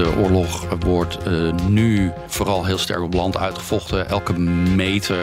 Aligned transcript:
De 0.00 0.16
oorlog 0.16 0.66
wordt 0.78 1.18
uh, 1.26 1.52
nu 1.68 2.12
vooral 2.26 2.64
heel 2.64 2.78
sterk 2.78 3.02
op 3.02 3.14
land 3.14 3.36
uitgevochten. 3.36 4.08
Elke 4.08 4.38
meter 4.74 5.18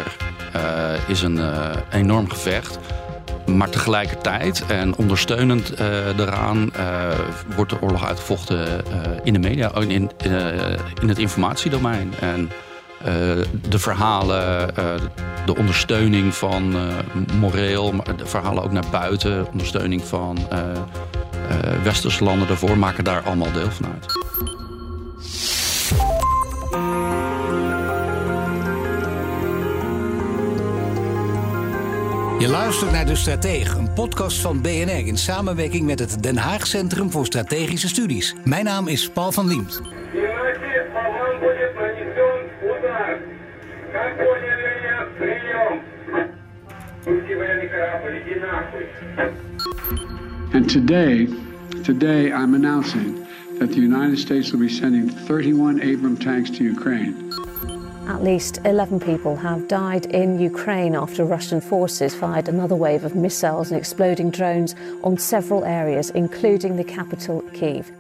uh, 0.55 1.09
is 1.09 1.22
een 1.22 1.38
uh, 1.38 1.70
enorm 1.91 2.30
gevecht. 2.30 2.80
Maar 3.45 3.70
tegelijkertijd 3.70 4.63
en 4.67 4.95
ondersteunend 4.95 5.77
daaraan 6.17 6.72
wordt 7.55 7.72
de 7.72 7.81
oorlog 7.81 8.05
uitgevochten 8.05 8.84
in 9.23 9.34
de 9.34 9.40
media, 9.40 9.76
in, 9.76 9.90
in, 9.90 10.12
in 11.02 11.08
het 11.09 11.17
informatiedomein. 11.17 12.14
En 12.20 12.50
de 13.70 13.80
verhalen, 13.80 14.73
de 15.45 15.55
ondersteuning 15.58 16.36
van 16.36 16.75
moreel, 17.39 17.91
maar 17.91 18.17
de 18.17 18.25
verhalen 18.25 18.64
ook 18.64 18.72
naar 18.72 18.89
buiten, 18.91 19.48
ondersteuning 19.52 20.03
van 20.03 20.38
westerse 21.84 22.23
landen 22.23 22.48
daarvoor, 22.48 22.78
maken 22.78 23.03
daar 23.03 23.22
allemaal 23.22 23.52
deel 23.52 23.72
van 23.72 23.86
uit. 23.86 24.27
Je 32.39 32.47
luistert 32.47 32.91
naar 32.91 33.05
De 33.05 33.16
Stratege, 33.16 33.77
een 33.77 33.93
podcast 33.93 34.41
van 34.41 34.61
BNR 34.61 35.07
in 35.07 35.17
samenwerking 35.17 35.85
met 35.85 35.99
het 35.99 36.23
Den 36.23 36.38
Haag 36.38 36.67
Centrum 36.67 37.11
voor 37.11 37.25
Strategische 37.25 37.88
Studies. 37.88 38.35
Mijn 38.43 38.66
naam 38.66 38.88
is 38.88 39.09
Paul 39.09 39.31
van 39.31 39.47
Liemt. 39.47 39.81
And 50.53 50.69
today, 50.71 51.30
today 51.83 52.25
I'm 52.25 52.53
announcing 52.53 53.15
that 53.59 53.71
the 53.71 53.80
United 53.80 54.19
States 54.19 54.52
will 54.52 54.59
be 54.59 54.69
sending 54.69 55.11
31 55.30 55.81
Abram 55.81 56.17
tanks 56.17 56.49
to 56.49 56.63
Ukraine. 56.63 57.15
At 58.08 58.23
least 58.23 58.59
11 58.63 59.02
people 59.02 59.36
have 59.36 59.67
died 59.67 60.05
in 60.05 60.39
Ukraine 60.39 60.95
after 60.95 61.25
Russian 61.25 61.59
forces 61.59 62.16
fired 62.16 62.47
another 62.47 62.75
wave 62.75 63.03
of 63.03 63.16
missiles 63.16 63.69
and 63.69 63.77
exploding 63.77 64.31
drones 64.31 64.75
on 65.03 65.17
several 65.17 65.66
areas, 65.66 66.09
including 66.11 66.77
the 66.77 66.86
capital, 66.86 67.41
Kiev. 67.53 67.91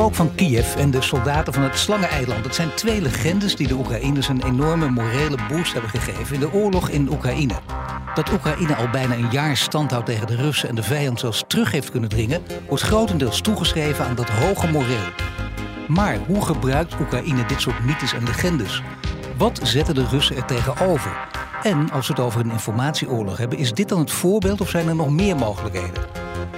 Spook 0.00 0.14
van 0.14 0.34
Kiev 0.34 0.76
en 0.76 0.90
de 0.90 1.02
soldaten 1.02 1.52
van 1.52 1.62
het 1.62 1.78
Slangeneiland. 1.78 2.44
Het 2.44 2.54
zijn 2.54 2.74
twee 2.74 3.02
legendes 3.02 3.56
die 3.56 3.66
de 3.66 3.74
Oekraïners 3.74 4.28
een 4.28 4.42
enorme 4.44 4.88
morele 4.88 5.36
boost 5.48 5.72
hebben 5.72 5.90
gegeven 5.90 6.34
in 6.34 6.40
de 6.40 6.52
oorlog 6.52 6.88
in 6.88 7.12
Oekraïne. 7.12 7.54
Dat 8.14 8.32
Oekraïne 8.32 8.74
al 8.74 8.88
bijna 8.90 9.14
een 9.14 9.30
jaar 9.30 9.56
stand 9.56 9.90
houdt 9.90 10.06
tegen 10.06 10.26
de 10.26 10.36
Russen 10.36 10.68
en 10.68 10.74
de 10.74 10.82
vijand 10.82 11.20
zelfs 11.20 11.44
terug 11.46 11.70
heeft 11.70 11.90
kunnen 11.90 12.08
dringen, 12.08 12.42
wordt 12.68 12.82
grotendeels 12.82 13.40
toegeschreven 13.40 14.04
aan 14.04 14.14
dat 14.14 14.28
hoge 14.28 14.68
moreel. 14.68 15.08
Maar 15.88 16.18
hoe 16.26 16.44
gebruikt 16.44 17.00
Oekraïne 17.00 17.46
dit 17.46 17.60
soort 17.60 17.84
mythes 17.84 18.12
en 18.12 18.24
legendes? 18.24 18.82
Wat 19.36 19.60
zetten 19.62 19.94
de 19.94 20.06
Russen 20.10 20.36
er 20.36 20.44
tegenover? 20.44 21.28
En 21.62 21.90
als 21.90 22.06
we 22.06 22.12
het 22.12 22.22
over 22.22 22.40
een 22.40 22.50
informatieoorlog 22.50 23.36
hebben, 23.36 23.58
is 23.58 23.72
dit 23.72 23.88
dan 23.88 23.98
het 23.98 24.10
voorbeeld 24.10 24.60
of 24.60 24.68
zijn 24.68 24.88
er 24.88 24.96
nog 24.96 25.10
meer 25.10 25.36
mogelijkheden? 25.36 26.04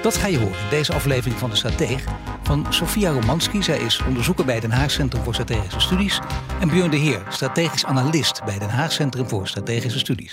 Dat 0.03 0.17
ga 0.17 0.27
je 0.27 0.39
horen 0.39 0.59
in 0.59 0.71
deze 0.71 0.93
aflevering 0.93 1.39
van 1.39 1.51
de 1.51 1.57
Strateeg 1.57 2.05
van 2.53 2.73
Sofia 2.73 3.11
Romanski. 3.11 3.63
Zij 3.63 3.79
is 3.79 4.03
onderzoeker 4.07 4.45
bij 4.45 4.61
Den 4.61 4.71
Haag 4.71 4.91
Centrum 4.91 5.23
voor 5.23 5.35
Strategische 5.35 5.81
Studies. 5.81 6.21
En 6.61 6.69
Björn 6.69 6.91
de 6.91 6.97
Heer, 6.97 7.23
strategisch 7.29 7.85
analist 7.85 8.45
bij 8.45 8.59
Den 8.59 8.69
Haag 8.69 8.93
Centrum 8.93 9.29
voor 9.29 9.49
Strategische 9.49 9.99
Studies. 9.99 10.33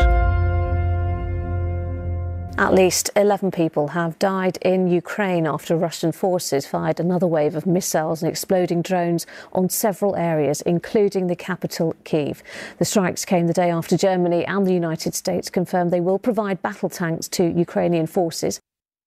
At 2.56 2.72
least 2.72 3.12
11 3.14 3.50
people 3.50 3.88
have 3.88 4.16
died 4.18 4.58
in 4.58 4.94
Ukraine 4.94 5.50
after 5.50 5.80
Russian 5.80 6.14
forces 6.14 6.68
fired 6.68 7.00
another 7.00 7.30
wave 7.30 7.58
of 7.58 7.66
missiles 7.66 8.24
and 8.24 8.32
exploding 8.32 8.84
drones 8.84 9.26
on 9.52 9.70
several 9.70 10.16
areas, 10.16 10.62
including 10.62 11.28
the 11.28 11.36
capital, 11.46 11.94
Kiev. 12.04 12.42
The 12.78 12.86
strikes 12.86 13.26
came 13.26 13.48
the 13.48 13.62
day 13.62 13.72
after 13.72 13.98
Germany 13.98 14.46
and 14.46 14.66
the 14.66 14.74
United 14.74 15.16
States 15.16 15.50
confirmed 15.50 15.92
they 15.92 16.04
will 16.04 16.20
provide 16.20 16.62
battle 16.62 16.90
tanks 16.90 17.30
to 17.30 17.44
Ukrainian 17.44 18.08
forces. 18.08 18.60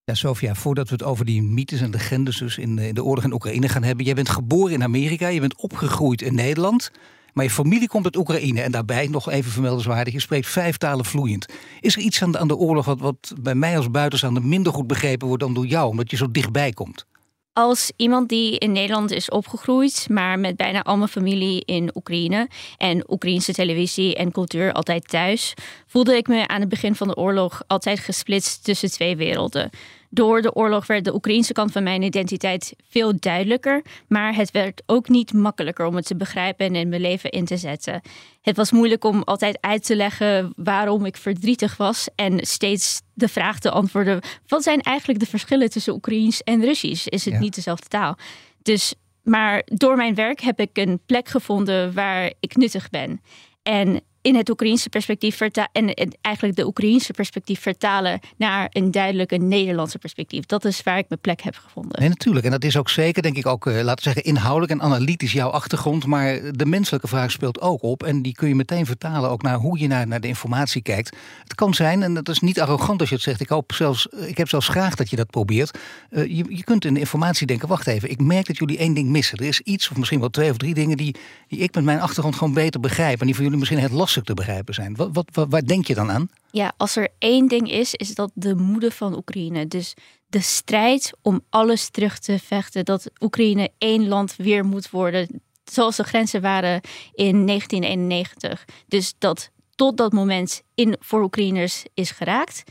Ja, 0.05 0.15
Sofia, 0.15 0.55
voordat 0.55 0.89
we 0.89 0.95
het 0.95 1.03
over 1.03 1.25
die 1.25 1.43
mythes 1.43 1.81
en 1.81 1.91
legendes 1.91 2.37
dus 2.37 2.59
in, 2.59 2.79
in 2.79 2.95
de 2.95 3.05
oorlog 3.05 3.25
in 3.25 3.33
Oekraïne 3.33 3.69
gaan 3.69 3.83
hebben. 3.83 4.05
Jij 4.05 4.15
bent 4.15 4.29
geboren 4.29 4.73
in 4.73 4.83
Amerika, 4.83 5.29
je 5.29 5.41
bent 5.41 5.57
opgegroeid 5.57 6.23
in 6.23 6.35
Nederland. 6.35 6.91
Maar 7.33 7.45
je 7.45 7.51
familie 7.51 7.89
komt 7.89 8.05
uit 8.05 8.17
Oekraïne 8.17 8.63
en 8.63 8.73
daarbij 8.73 9.07
nog 9.07 9.31
even 9.31 9.51
vermeldenswaardig, 9.51 10.13
je 10.13 10.21
spreekt 10.21 10.47
vijf 10.47 10.77
talen 10.77 11.05
vloeiend. 11.05 11.47
Is 11.81 11.97
er 11.97 12.03
iets 12.03 12.23
aan 12.23 12.33
de, 12.33 12.39
aan 12.39 12.49
de 12.49 12.57
oorlog 12.57 12.85
wat, 12.85 13.01
wat 13.01 13.35
bij 13.41 13.55
mij 13.55 13.77
als 13.77 13.91
buitenstaander 13.91 14.43
minder 14.43 14.73
goed 14.73 14.87
begrepen 14.87 15.27
wordt 15.27 15.43
dan 15.43 15.55
door 15.55 15.67
jou, 15.67 15.89
omdat 15.89 16.11
je 16.11 16.17
zo 16.17 16.31
dichtbij 16.31 16.73
komt? 16.73 17.07
Als 17.55 17.93
iemand 17.97 18.29
die 18.29 18.59
in 18.59 18.73
Nederland 18.73 19.11
is 19.11 19.29
opgegroeid, 19.29 20.07
maar 20.11 20.39
met 20.39 20.57
bijna 20.57 20.83
al 20.83 20.97
mijn 20.97 21.09
familie 21.09 21.63
in 21.65 21.91
Oekraïne 21.95 22.49
en 22.77 23.11
Oekraïnse 23.11 23.53
televisie 23.53 24.17
en 24.17 24.33
cultuur 24.33 24.73
altijd 24.73 25.09
thuis, 25.09 25.55
voelde 25.87 26.17
ik 26.17 26.29
me 26.29 26.49
aan 26.49 26.61
het 26.61 26.69
begin 26.69 26.95
van 26.95 27.09
de 27.09 27.17
oorlog 27.17 27.63
altijd 27.67 28.01
gesplitst 28.01 28.65
tussen 28.65 28.91
twee 28.91 29.17
werelden. 29.17 29.71
Door 30.15 30.43
de 30.43 30.55
oorlog 30.55 30.87
werd 30.87 31.05
de 31.05 31.15
Oekraïnse 31.15 31.53
kant 31.53 31.73
van 31.73 31.83
mijn 31.83 32.03
identiteit 32.03 32.75
veel 32.89 33.12
duidelijker, 33.19 33.83
maar 34.09 34.34
het 34.34 34.50
werd 34.50 34.83
ook 34.87 35.09
niet 35.09 35.33
makkelijker 35.33 35.87
om 35.87 35.95
het 35.95 36.06
te 36.06 36.17
begrijpen 36.17 36.67
en 36.67 36.75
in 36.75 36.89
mijn 36.89 37.00
leven 37.00 37.31
in 37.31 37.45
te 37.45 37.56
zetten. 37.56 38.00
Het 38.41 38.56
was 38.56 38.72
moeilijk 38.72 39.05
om 39.05 39.22
altijd 39.22 39.59
uit 39.61 39.84
te 39.84 39.97
leggen 39.97 40.53
waarom 40.56 41.05
ik 41.05 41.17
verdrietig 41.17 41.77
was 41.77 42.09
en 42.15 42.47
steeds 42.47 43.03
de 43.15 43.28
vraag 43.28 43.59
te 43.59 43.71
antwoorden: 43.71 44.21
wat 44.47 44.62
zijn 44.62 44.81
eigenlijk 44.81 45.21
de 45.21 45.27
verschillen 45.27 45.71
tussen 45.71 45.95
Oekraïens 45.95 46.43
en 46.43 46.65
Russisch? 46.65 47.06
Is 47.06 47.25
het 47.25 47.39
niet 47.39 47.55
dezelfde 47.55 47.89
taal? 47.89 48.17
Dus, 48.62 48.95
maar 49.22 49.62
door 49.65 49.97
mijn 49.97 50.15
werk 50.15 50.41
heb 50.41 50.61
ik 50.61 50.78
een 50.78 51.01
plek 51.06 51.28
gevonden 51.28 51.95
waar 51.95 52.33
ik 52.41 52.56
nuttig 52.56 52.91
ben. 52.91 53.21
En 53.62 54.03
in 54.22 54.34
het 54.34 54.50
Oekraïense 54.50 54.88
perspectief 54.88 55.41
en 55.41 55.94
eigenlijk 56.21 56.56
de 56.56 56.66
Oekraïense 56.66 57.12
perspectief 57.12 57.60
vertalen 57.60 58.21
naar 58.37 58.66
een 58.71 58.91
duidelijke 58.91 59.37
Nederlandse 59.37 59.99
perspectief. 59.99 60.47
Dat 60.47 60.65
is 60.65 60.83
waar 60.83 60.99
ik 60.99 61.09
mijn 61.09 61.21
plek 61.21 61.41
heb 61.43 61.56
gevonden. 61.56 62.00
Nee, 62.00 62.09
natuurlijk. 62.09 62.44
En 62.44 62.50
dat 62.50 62.65
is 62.65 62.77
ook 62.77 62.91
zeker, 62.91 63.22
denk 63.22 63.37
ik, 63.37 63.47
ook, 63.47 63.66
eh, 63.66 63.83
laten 63.83 64.03
zeggen, 64.03 64.25
inhoudelijk 64.25 64.72
en 64.72 64.83
analytisch 64.83 65.33
jouw 65.33 65.49
achtergrond. 65.49 66.06
Maar 66.06 66.41
de 66.53 66.66
menselijke 66.66 67.09
vraag 67.09 67.31
speelt 67.31 67.60
ook 67.60 67.83
op. 67.83 68.03
En 68.03 68.22
die 68.22 68.34
kun 68.34 68.49
je 68.49 68.55
meteen 68.55 68.87
vertalen 68.87 69.31
ook 69.31 69.43
naar 69.43 69.56
hoe 69.56 69.78
je 69.78 69.87
naar, 69.87 70.06
naar 70.06 70.21
de 70.21 70.28
informatie 70.28 70.83
kijkt. 70.83 71.16
Het 71.43 71.54
kan 71.54 71.75
zijn, 71.75 72.03
en 72.03 72.15
dat 72.15 72.28
is 72.28 72.41
niet 72.41 72.60
arrogant 72.60 73.00
als 73.00 73.09
je 73.09 73.15
het 73.15 73.25
zegt. 73.25 73.41
Ik, 73.41 73.49
hoop 73.49 73.72
zelfs, 73.72 74.06
ik 74.06 74.39
heb 74.39 74.49
zelfs 74.49 74.69
graag 74.69 74.94
dat 74.94 75.10
je 75.10 75.16
dat 75.16 75.31
probeert. 75.31 75.78
Uh, 76.10 76.25
je, 76.25 76.44
je 76.49 76.65
kunt 76.65 76.84
in 76.84 76.94
de 76.94 77.00
informatie 77.00 77.47
denken, 77.47 77.69
wacht 77.69 77.87
even, 77.87 78.10
ik 78.10 78.21
merk 78.21 78.47
dat 78.47 78.59
jullie 78.59 78.78
één 78.78 78.94
ding 78.94 79.09
missen. 79.09 79.39
Er 79.39 79.47
is 79.47 79.60
iets, 79.60 79.91
of 79.91 79.97
misschien 79.97 80.21
wel 80.21 80.31
twee 80.31 80.50
of 80.50 80.56
drie 80.56 80.75
dingen 80.75 80.97
die, 80.97 81.16
die 81.49 81.59
ik 81.59 81.75
met 81.75 81.84
mijn 81.84 82.00
achtergrond 82.00 82.37
gewoon 82.37 82.54
beter 82.54 82.81
begrijp. 82.81 83.21
En 83.21 83.27
die 83.27 83.34
voor 83.34 83.45
jullie 83.45 83.59
misschien 83.59 83.78
het 83.78 83.92
lastig 83.92 84.11
te 84.20 84.34
begrijpen 84.34 84.74
zijn. 84.74 84.97
Wat, 84.97 85.10
wat, 85.12 85.47
waar 85.48 85.64
denk 85.64 85.86
je 85.86 85.94
dan 85.94 86.10
aan? 86.10 86.28
Ja, 86.50 86.72
als 86.76 86.97
er 86.97 87.09
één 87.18 87.48
ding 87.48 87.70
is, 87.70 87.94
is 87.94 88.14
dat 88.14 88.30
de 88.34 88.54
moede 88.54 88.91
van 88.91 89.16
Oekraïne. 89.16 89.68
Dus 89.68 89.94
de 90.26 90.41
strijd 90.41 91.12
om 91.22 91.41
alles 91.50 91.88
terug 91.88 92.18
te 92.18 92.38
vechten. 92.38 92.84
Dat 92.84 93.10
Oekraïne 93.20 93.70
één 93.78 94.09
land 94.09 94.36
weer 94.36 94.64
moet 94.64 94.91
worden. 94.91 95.42
Zoals 95.64 95.97
de 95.97 96.04
grenzen 96.04 96.41
waren 96.41 96.80
in 97.14 97.47
1991. 97.47 98.64
Dus 98.86 99.14
dat 99.18 99.50
tot 99.74 99.97
dat 99.97 100.12
moment 100.12 100.62
in, 100.74 100.97
voor 101.00 101.22
Oekraïners 101.22 101.84
is 101.94 102.10
geraakt, 102.10 102.62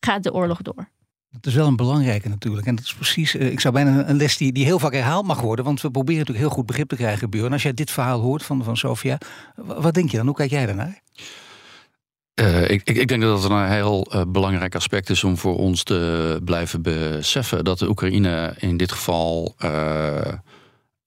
gaat 0.00 0.22
de 0.22 0.32
oorlog 0.32 0.62
door. 0.62 0.88
Dat 1.32 1.46
is 1.46 1.54
wel 1.54 1.66
een 1.66 1.76
belangrijke 1.76 2.28
natuurlijk. 2.28 2.66
En 2.66 2.74
dat 2.74 2.84
is 2.84 2.94
precies, 2.94 3.36
eh, 3.36 3.50
ik 3.50 3.60
zou 3.60 3.74
bijna 3.74 4.08
een 4.08 4.16
les 4.16 4.36
die, 4.36 4.52
die 4.52 4.64
heel 4.64 4.78
vaak 4.78 4.92
herhaald 4.92 5.26
mag 5.26 5.40
worden. 5.40 5.64
Want 5.64 5.80
we 5.80 5.90
proberen 5.90 6.18
natuurlijk 6.18 6.46
heel 6.46 6.56
goed 6.56 6.66
begrip 6.66 6.88
te 6.88 6.96
krijgen, 6.96 7.30
Buren. 7.30 7.52
Als 7.52 7.62
jij 7.62 7.74
dit 7.74 7.90
verhaal 7.90 8.20
hoort 8.20 8.42
van, 8.42 8.64
van 8.64 8.76
Sofia, 8.76 9.18
wat 9.54 9.94
denk 9.94 10.10
je 10.10 10.16
dan? 10.16 10.26
Hoe 10.26 10.34
kijk 10.34 10.50
jij 10.50 10.66
daarnaar? 10.66 11.00
Uh, 12.40 12.70
ik, 12.70 12.90
ik, 12.90 13.08
denk 13.08 13.22
dat 13.22 13.42
het 13.42 13.52
een 13.52 13.68
heel 13.68 14.06
uh, 14.14 14.22
belangrijk 14.28 14.74
aspect 14.74 15.10
is 15.10 15.24
om 15.24 15.36
voor 15.36 15.56
ons 15.56 15.82
te 15.82 16.40
blijven 16.44 16.82
beseffen 16.82 17.64
dat 17.64 17.78
de 17.78 17.88
Oekraïne 17.88 18.54
in 18.58 18.76
dit 18.76 18.92
geval 18.92 19.54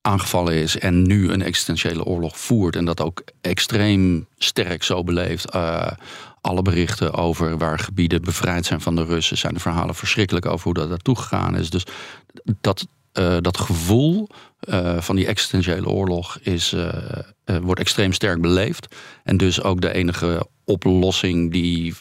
aangevallen 0.01 0.53
is 0.53 0.77
en 0.77 1.01
nu 1.01 1.31
een 1.31 1.41
existentiële 1.41 2.03
oorlog 2.03 2.39
voert. 2.39 2.75
En 2.75 2.85
dat 2.85 3.01
ook 3.01 3.23
extreem 3.41 4.27
sterk 4.37 4.83
zo 4.83 5.03
beleeft. 5.03 5.51
Alle 6.43 6.61
berichten 6.61 7.13
over 7.13 7.57
waar 7.57 7.79
gebieden 7.79 8.21
bevrijd 8.21 8.65
zijn 8.65 8.81
van 8.81 8.95
de 8.95 9.03
Russen, 9.03 9.37
zijn 9.37 9.53
de 9.53 9.59
verhalen 9.59 9.95
verschrikkelijk 9.95 10.45
over 10.45 10.63
hoe 10.63 10.73
dat 10.73 10.89
naartoe 10.89 11.15
gegaan 11.15 11.57
is. 11.57 11.69
Dus 11.69 11.85
dat, 12.61 12.87
uh, 13.13 13.37
dat 13.39 13.57
gevoel 13.57 14.29
uh, 14.61 15.01
van 15.01 15.15
die 15.15 15.25
existentiële 15.25 15.89
oorlog 15.89 16.39
is, 16.39 16.75
wordt 17.61 17.79
extreem 17.79 18.13
sterk 18.13 18.41
beleefd. 18.41 18.95
En 19.23 19.37
dus 19.37 19.61
ook 19.61 19.81
de 19.81 19.93
enige 19.93 20.47
oplossing 20.65 21.51
die 21.51 21.95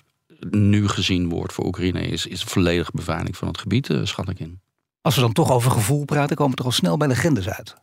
nu 0.50 0.88
gezien 0.88 1.28
wordt 1.28 1.52
voor 1.52 1.66
Oekraïne 1.66 2.00
is, 2.00 2.26
is 2.26 2.42
volledige 2.42 2.90
beveiliging 2.94 3.36
van 3.36 3.48
het 3.48 3.58
gebied, 3.58 3.88
schat 4.02 4.28
ik 4.28 4.40
in. 4.40 4.60
Als 5.00 5.14
we 5.14 5.20
dan 5.20 5.32
toch 5.32 5.50
over 5.50 5.70
gevoel 5.70 6.04
praten, 6.04 6.36
komen 6.36 6.50
we 6.50 6.56
toch 6.56 6.66
al 6.66 6.72
snel 6.72 6.96
bij 6.96 7.08
legendes 7.08 7.48
uit. 7.48 7.74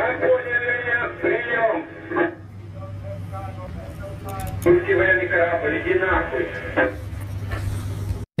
Как 0.00 0.18
поняли 0.18 0.68
меня? 0.80 0.98
Прием! 1.20 1.84
Пусти 4.64 4.94
военный 4.94 5.28
корабль, 5.28 5.78
иди 5.78 5.94
нахуй! 5.98 6.99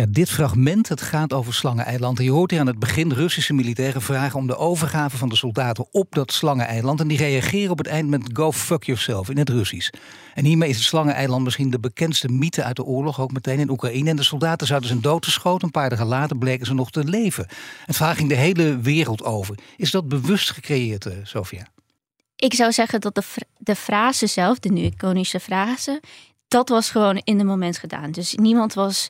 Ja, 0.00 0.06
dit 0.08 0.30
fragment 0.30 0.88
het 0.88 1.00
gaat 1.00 1.32
over 1.32 1.54
Slangeneiland. 1.54 2.18
En 2.18 2.24
je 2.24 2.30
hoort 2.30 2.50
hier 2.50 2.60
aan 2.60 2.66
het 2.66 2.78
begin 2.78 3.12
Russische 3.12 3.52
militairen 3.52 4.02
vragen 4.02 4.38
om 4.38 4.46
de 4.46 4.56
overgave 4.56 5.16
van 5.16 5.28
de 5.28 5.36
soldaten 5.36 5.86
op 5.90 6.14
dat 6.14 6.32
Slangeneiland. 6.32 7.00
En 7.00 7.08
die 7.08 7.18
reageren 7.18 7.70
op 7.70 7.78
het 7.78 7.86
eind 7.86 8.08
met 8.08 8.30
go 8.32 8.52
fuck 8.52 8.84
yourself 8.84 9.30
in 9.30 9.38
het 9.38 9.48
Russisch. 9.48 9.92
En 10.34 10.44
hiermee 10.44 10.68
is 10.68 10.76
het 10.76 10.84
Slangeneiland 10.84 11.44
misschien 11.44 11.70
de 11.70 11.80
bekendste 11.80 12.28
mythe 12.28 12.62
uit 12.62 12.76
de 12.76 12.84
oorlog, 12.84 13.20
ook 13.20 13.32
meteen 13.32 13.58
in 13.58 13.70
Oekraïne. 13.70 14.10
En 14.10 14.16
de 14.16 14.22
soldaten 14.22 14.66
zouden 14.66 14.88
zijn 14.88 15.00
doodgeschoten. 15.00 15.64
Een 15.64 15.70
paar 15.70 15.90
dagen 15.90 16.06
later 16.06 16.38
bleken 16.38 16.66
ze 16.66 16.74
nog 16.74 16.90
te 16.90 17.04
leven. 17.04 17.46
Het 17.86 17.96
vraag 17.96 18.16
ging 18.16 18.28
de 18.28 18.34
hele 18.34 18.78
wereld 18.78 19.24
over. 19.24 19.58
Is 19.76 19.90
dat 19.90 20.08
bewust 20.08 20.50
gecreëerd, 20.50 21.06
uh, 21.06 21.12
Sofia? 21.22 21.66
Ik 22.36 22.54
zou 22.54 22.72
zeggen 22.72 23.00
dat 23.00 23.14
de, 23.14 23.22
de 23.58 23.74
frase 23.74 24.26
zelf, 24.26 24.58
de 24.58 24.68
nu 24.68 24.82
iconische 24.82 25.40
frase, 25.40 26.00
dat 26.50 26.68
was 26.68 26.90
gewoon 26.90 27.20
in 27.24 27.38
de 27.38 27.44
moment 27.44 27.78
gedaan. 27.78 28.10
Dus 28.10 28.34
niemand 28.34 28.74
was 28.74 29.08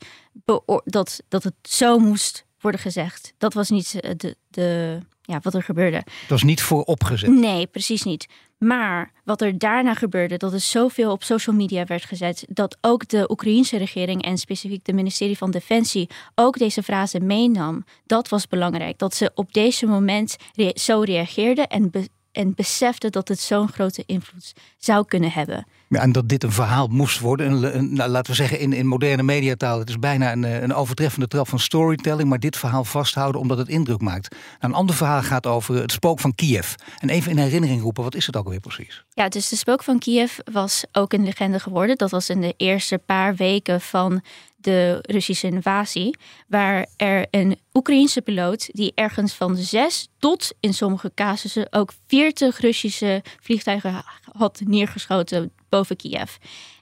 dat, 0.85 1.21
dat 1.29 1.43
het 1.43 1.55
zo 1.63 1.99
moest 1.99 2.45
worden 2.61 2.81
gezegd. 2.81 3.33
Dat 3.39 3.55
was 3.55 3.71
niet 3.71 4.01
eh, 4.01 4.11
de, 4.17 4.37
de, 4.49 4.99
ja, 5.23 5.41
wat 5.43 5.55
er 5.55 5.63
gebeurde. 5.63 6.03
Dat 6.05 6.29
was 6.29 6.43
niet 6.43 6.63
voor 6.63 6.83
opgezet. 6.83 7.31
Nee, 7.31 7.67
precies 7.67 8.03
niet. 8.03 8.27
Maar 8.59 9.13
wat 9.25 9.41
er 9.41 9.59
daarna 9.59 9.95
gebeurde, 9.95 10.37
dat 10.37 10.53
er 10.53 10.61
zoveel 10.61 11.13
op 11.13 11.23
social 11.23 11.57
media 11.57 11.85
werd 11.85 12.05
gezet, 12.05 12.45
dat 12.49 12.79
ook 12.81 13.09
de 13.09 13.31
Oekraïense 13.31 13.77
regering 13.77 14.23
en 14.23 14.39
specifiek 14.39 14.85
de 14.85 14.93
ministerie 14.93 15.39
van 15.39 15.51
Defensie 15.51 16.11
ook 16.35 16.59
deze 16.59 16.83
frase 16.83 17.21
meenam, 17.21 17.85
dat 18.07 18.29
was 18.29 18.49
belangrijk. 18.49 18.99
Dat 18.99 19.15
ze 19.15 19.31
op 19.35 19.53
deze 19.53 19.87
moment 19.87 20.37
zo 20.75 21.01
reageerden 21.01 21.69
en, 21.69 21.91
en 22.33 22.55
beseften 22.55 23.13
dat 23.13 23.29
het 23.29 23.41
zo'n 23.41 23.69
grote 23.69 24.03
invloed 24.07 24.53
zou 24.79 25.05
kunnen 25.05 25.31
hebben. 25.31 25.67
En 25.99 26.13
dat 26.13 26.29
dit 26.29 26.43
een 26.43 26.53
verhaal 26.53 26.87
moest 26.87 27.21
worden. 27.21 27.77
Een, 27.77 27.95
nou, 27.95 28.11
laten 28.11 28.31
we 28.31 28.37
zeggen 28.37 28.59
in, 28.59 28.73
in 28.73 28.87
moderne 28.87 29.23
mediataal. 29.23 29.79
Het 29.79 29.89
is 29.89 29.99
bijna 29.99 30.33
een, 30.33 30.45
eh, 30.45 30.63
een 30.63 30.75
overtreffende 30.75 31.29
trap 31.29 31.49
van 31.49 31.59
storytelling. 31.59 32.29
Maar 32.29 32.39
dit 32.39 32.57
verhaal 32.57 32.85
vasthouden 32.85 33.41
omdat 33.41 33.59
het 33.59 33.69
indruk 33.69 34.01
maakt. 34.01 34.31
Nou, 34.31 34.73
een 34.73 34.79
ander 34.79 34.97
verhaal 34.97 35.23
gaat 35.23 35.47
over 35.47 35.75
het 35.75 35.93
spook 35.93 36.21
van 36.21 36.35
Kiev. 36.35 36.75
En 36.99 37.09
even 37.09 37.31
in 37.31 37.39
herinnering 37.39 37.83
roepen, 37.83 38.03
wat 38.03 38.15
is 38.15 38.27
het 38.27 38.37
ook 38.37 38.45
alweer 38.45 38.61
precies? 38.61 39.05
Ja, 39.11 39.29
dus 39.29 39.49
de 39.49 39.57
spook 39.57 39.83
van 39.83 39.99
Kiev 39.99 40.39
was 40.53 40.85
ook 40.93 41.13
een 41.13 41.25
legende 41.25 41.61
geworden. 41.61 41.97
Dat 41.97 42.11
was 42.11 42.29
in 42.29 42.41
de 42.41 42.55
eerste 42.57 42.99
paar 42.99 43.35
weken 43.35 43.81
van 43.81 44.23
de 44.57 44.99
Russische 45.03 45.47
invasie, 45.47 46.17
waar 46.49 46.87
er 46.97 47.27
een 47.31 47.59
Oekraïense 47.73 48.23
piloot 48.23 48.69
die 48.73 48.93
ergens 48.95 49.35
van 49.35 49.57
zes 49.57 50.09
tot 50.19 50.53
in 50.61 50.75
sommige 50.75 51.13
casussen 51.15 51.67
ook 51.71 51.93
40 52.07 52.61
Russische 52.61 53.23
vliegtuigen 53.41 54.05
had 54.33 54.61
neergeschoten 54.65 55.53
boven 55.71 55.97
Kiev. 55.97 56.37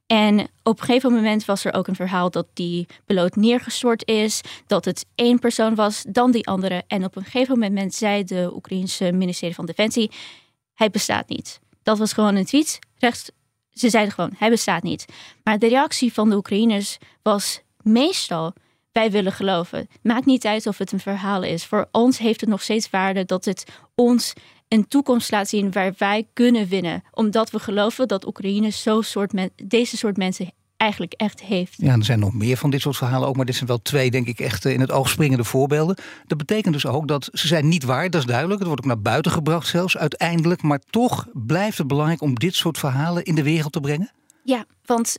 En 0.07 0.49
op 0.63 0.81
een 0.81 0.85
gegeven 0.85 1.13
moment 1.13 1.45
was 1.45 1.65
er 1.65 1.75
ook 1.75 1.87
een 1.87 1.95
verhaal 1.95 2.31
dat 2.31 2.47
die 2.53 2.87
piloot 3.05 3.37
neergestort 3.37 4.07
is, 4.07 4.41
dat 4.67 4.85
het 4.85 5.07
één 5.15 5.39
persoon 5.39 5.75
was, 5.75 6.05
dan 6.09 6.31
die 6.31 6.47
andere. 6.47 6.83
En 6.87 7.05
op 7.05 7.17
een 7.17 7.25
gegeven 7.25 7.59
moment 7.59 7.95
zei 7.95 8.25
de 8.25 8.51
Oekraïense 8.55 9.13
ministerie 9.13 9.55
van 9.55 9.67
Defensie: 9.67 10.11
hij 10.75 10.91
bestaat 10.91 11.29
niet. 11.29 11.61
Dat 11.83 11.99
was 11.99 12.13
gewoon 12.13 12.37
een 12.37 12.45
tweet. 12.45 12.79
Rechts, 12.99 13.31
ze 13.71 13.91
zeiden 13.91 14.15
gewoon: 14.15 14.35
hij 14.39 14.51
bestaat 14.51 14.83
niet. 14.83 15.05
Maar 15.43 15.59
de 15.59 15.69
reactie 15.69 16.13
van 16.13 16.31
de 16.31 16.37
Oekraïners 16.37 16.99
was 17.23 17.61
meestal 17.83 18.55
wij 18.93 19.11
willen 19.11 19.33
geloven. 19.33 19.89
Maakt 20.03 20.27
niet 20.27 20.47
uit 20.47 20.67
of 20.67 20.79
het 20.79 20.93
een 20.93 21.01
verhaal 21.01 21.43
is. 21.43 21.65
Voor 21.65 21.89
ons 21.91 22.19
heeft 22.19 22.41
het 22.41 22.51
nog 22.51 22.63
steeds 22.63 22.91
waarde 22.91 23.25
dat 23.25 23.45
het 23.45 23.65
ons 23.95 24.33
een 24.69 24.89
toekomst 24.89 25.31
laat 25.31 25.49
zien 25.49 25.73
waar 25.73 25.95
wij 25.99 26.27
kunnen 26.33 26.69
winnen. 26.69 27.03
Omdat 27.11 27.51
we 27.51 27.59
geloven 27.59 28.09
dat 28.09 28.27
Oekraïne 28.27 28.69
zo 28.69 29.03
soort 29.03 29.33
deze 29.65 29.97
soort 29.97 30.17
mensen 30.17 30.53
eigenlijk 30.77 31.13
echt 31.13 31.43
heeft. 31.43 31.75
Ja, 31.77 31.93
er 31.93 32.05
zijn 32.05 32.19
nog 32.19 32.35
meer 32.35 32.57
van 32.57 32.71
dit 32.71 32.81
soort 32.81 32.97
verhalen 32.97 33.29
ook, 33.29 33.37
maar 33.37 33.47
dit 33.47 33.55
zijn 33.55 33.69
wel 33.69 33.83
twee, 33.83 34.11
denk 34.11 34.27
ik, 34.27 34.41
echt 34.41 34.65
eh, 34.65 34.73
in 34.73 34.81
het 34.81 34.91
oog 34.91 35.09
springende 35.09 35.45
voorbeelden. 35.45 35.97
Dat 36.27 36.39
betekent 36.39 36.75
dus 36.75 36.87
ook 36.87 37.09
dat 37.09 37.29
ze 37.33 37.47
zijn 37.47 37.69
niet 37.69 37.85
waar, 37.85 38.11
dat 38.11 38.21
is 38.21 38.27
duidelijk. 38.27 38.59
Het 38.59 38.69
wordt 38.69 38.83
ook 38.83 38.89
naar 38.89 39.03
buiten 39.03 39.33
gebracht 39.33 39.67
zelfs 39.67 39.97
uiteindelijk, 39.97 40.63
maar 40.63 40.81
toch 40.91 41.27
blijft 41.33 41.79
het 41.79 41.87
belangrijk 41.87 42.21
om 42.21 42.35
dit 42.35 42.55
soort 42.55 42.79
verhalen 42.79 43.25
in 43.25 43.35
de 43.35 43.43
wereld 43.43 43.73
te 43.73 43.81
brengen? 43.81 44.11
Ja, 44.45 44.65
want 44.85 45.19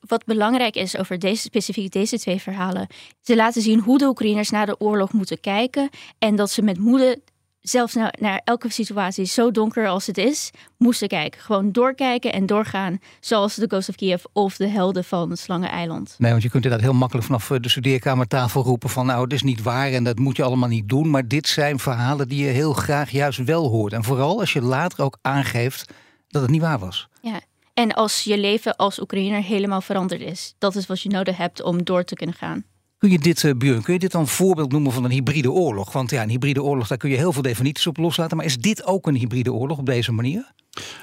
wat 0.00 0.24
belangrijk 0.24 0.74
is 0.74 0.96
over 0.96 1.18
deze, 1.18 1.42
specifiek 1.42 1.92
deze 1.92 2.18
twee 2.18 2.40
verhalen. 2.40 2.86
Ze 3.20 3.36
laten 3.36 3.62
zien 3.62 3.80
hoe 3.80 3.98
de 3.98 4.06
Oekraïners 4.06 4.50
naar 4.50 4.66
de 4.66 4.80
oorlog 4.80 5.12
moeten 5.12 5.40
kijken. 5.40 5.88
En 6.18 6.36
dat 6.36 6.50
ze 6.50 6.62
met 6.62 6.78
moede, 6.78 7.20
zelfs 7.60 7.94
naar, 7.94 8.14
naar 8.20 8.40
elke 8.44 8.70
situatie, 8.70 9.24
zo 9.24 9.50
donker 9.50 9.88
als 9.88 10.06
het 10.06 10.18
is, 10.18 10.50
moesten 10.78 11.08
kijken. 11.08 11.40
Gewoon 11.40 11.72
doorkijken 11.72 12.32
en 12.32 12.46
doorgaan. 12.46 12.98
Zoals 13.20 13.54
de 13.54 13.66
Ghost 13.66 13.88
of 13.88 13.94
Kiev 13.94 14.24
of 14.32 14.56
de 14.56 14.68
helden 14.68 15.04
van 15.04 15.30
het 15.30 15.38
Slangeneiland. 15.38 16.14
Nee, 16.18 16.30
want 16.30 16.42
je 16.42 16.50
kunt 16.50 16.64
inderdaad 16.64 16.88
heel 16.88 16.98
makkelijk 16.98 17.26
vanaf 17.26 17.50
eh, 17.50 17.58
de 17.60 17.68
studeerkamertafel 17.68 18.62
roepen 18.62 18.90
van 18.90 19.06
nou, 19.06 19.22
het 19.22 19.32
is 19.32 19.42
niet 19.42 19.62
waar 19.62 19.92
en 19.92 20.04
dat 20.04 20.18
moet 20.18 20.36
je 20.36 20.42
allemaal 20.42 20.68
niet 20.68 20.88
doen. 20.88 21.10
Maar 21.10 21.28
dit 21.28 21.48
zijn 21.48 21.78
verhalen 21.78 22.28
die 22.28 22.44
je 22.44 22.50
heel 22.50 22.72
graag 22.72 23.10
juist 23.10 23.44
wel 23.44 23.68
hoort. 23.68 23.92
En 23.92 24.04
vooral 24.04 24.40
als 24.40 24.52
je 24.52 24.62
later 24.62 25.04
ook 25.04 25.18
aangeeft 25.22 25.92
dat 26.28 26.42
het 26.42 26.50
niet 26.50 26.60
waar 26.60 26.78
was. 26.78 27.08
Ja, 27.22 27.40
en 27.74 27.92
als 27.92 28.22
je 28.22 28.38
leven 28.38 28.76
als 28.76 29.00
Oekraïner 29.00 29.42
helemaal 29.42 29.80
veranderd 29.80 30.20
is. 30.20 30.54
Dat 30.58 30.74
is 30.74 30.86
wat 30.86 31.00
je 31.00 31.08
nodig 31.08 31.36
hebt 31.36 31.62
om 31.62 31.84
door 31.84 32.04
te 32.04 32.14
kunnen 32.14 32.34
gaan. 32.34 32.64
Kun 33.00 33.10
je 33.10 33.18
dit, 33.18 33.42
uh, 33.42 33.52
kun 33.58 33.92
je 33.92 33.98
dit 33.98 34.12
dan 34.12 34.20
een 34.20 34.26
voorbeeld 34.26 34.72
noemen 34.72 34.92
van 34.92 35.04
een 35.04 35.10
hybride 35.10 35.50
oorlog? 35.50 35.92
Want 35.92 36.10
ja, 36.10 36.22
een 36.22 36.28
hybride 36.28 36.62
oorlog, 36.62 36.86
daar 36.86 36.98
kun 36.98 37.10
je 37.10 37.16
heel 37.16 37.32
veel 37.32 37.42
definities 37.42 37.86
op 37.86 37.96
loslaten. 37.96 38.36
Maar 38.36 38.46
is 38.46 38.56
dit 38.56 38.84
ook 38.84 39.06
een 39.06 39.14
hybride 39.14 39.52
oorlog 39.52 39.78
op 39.78 39.86
deze 39.86 40.12
manier? 40.12 40.52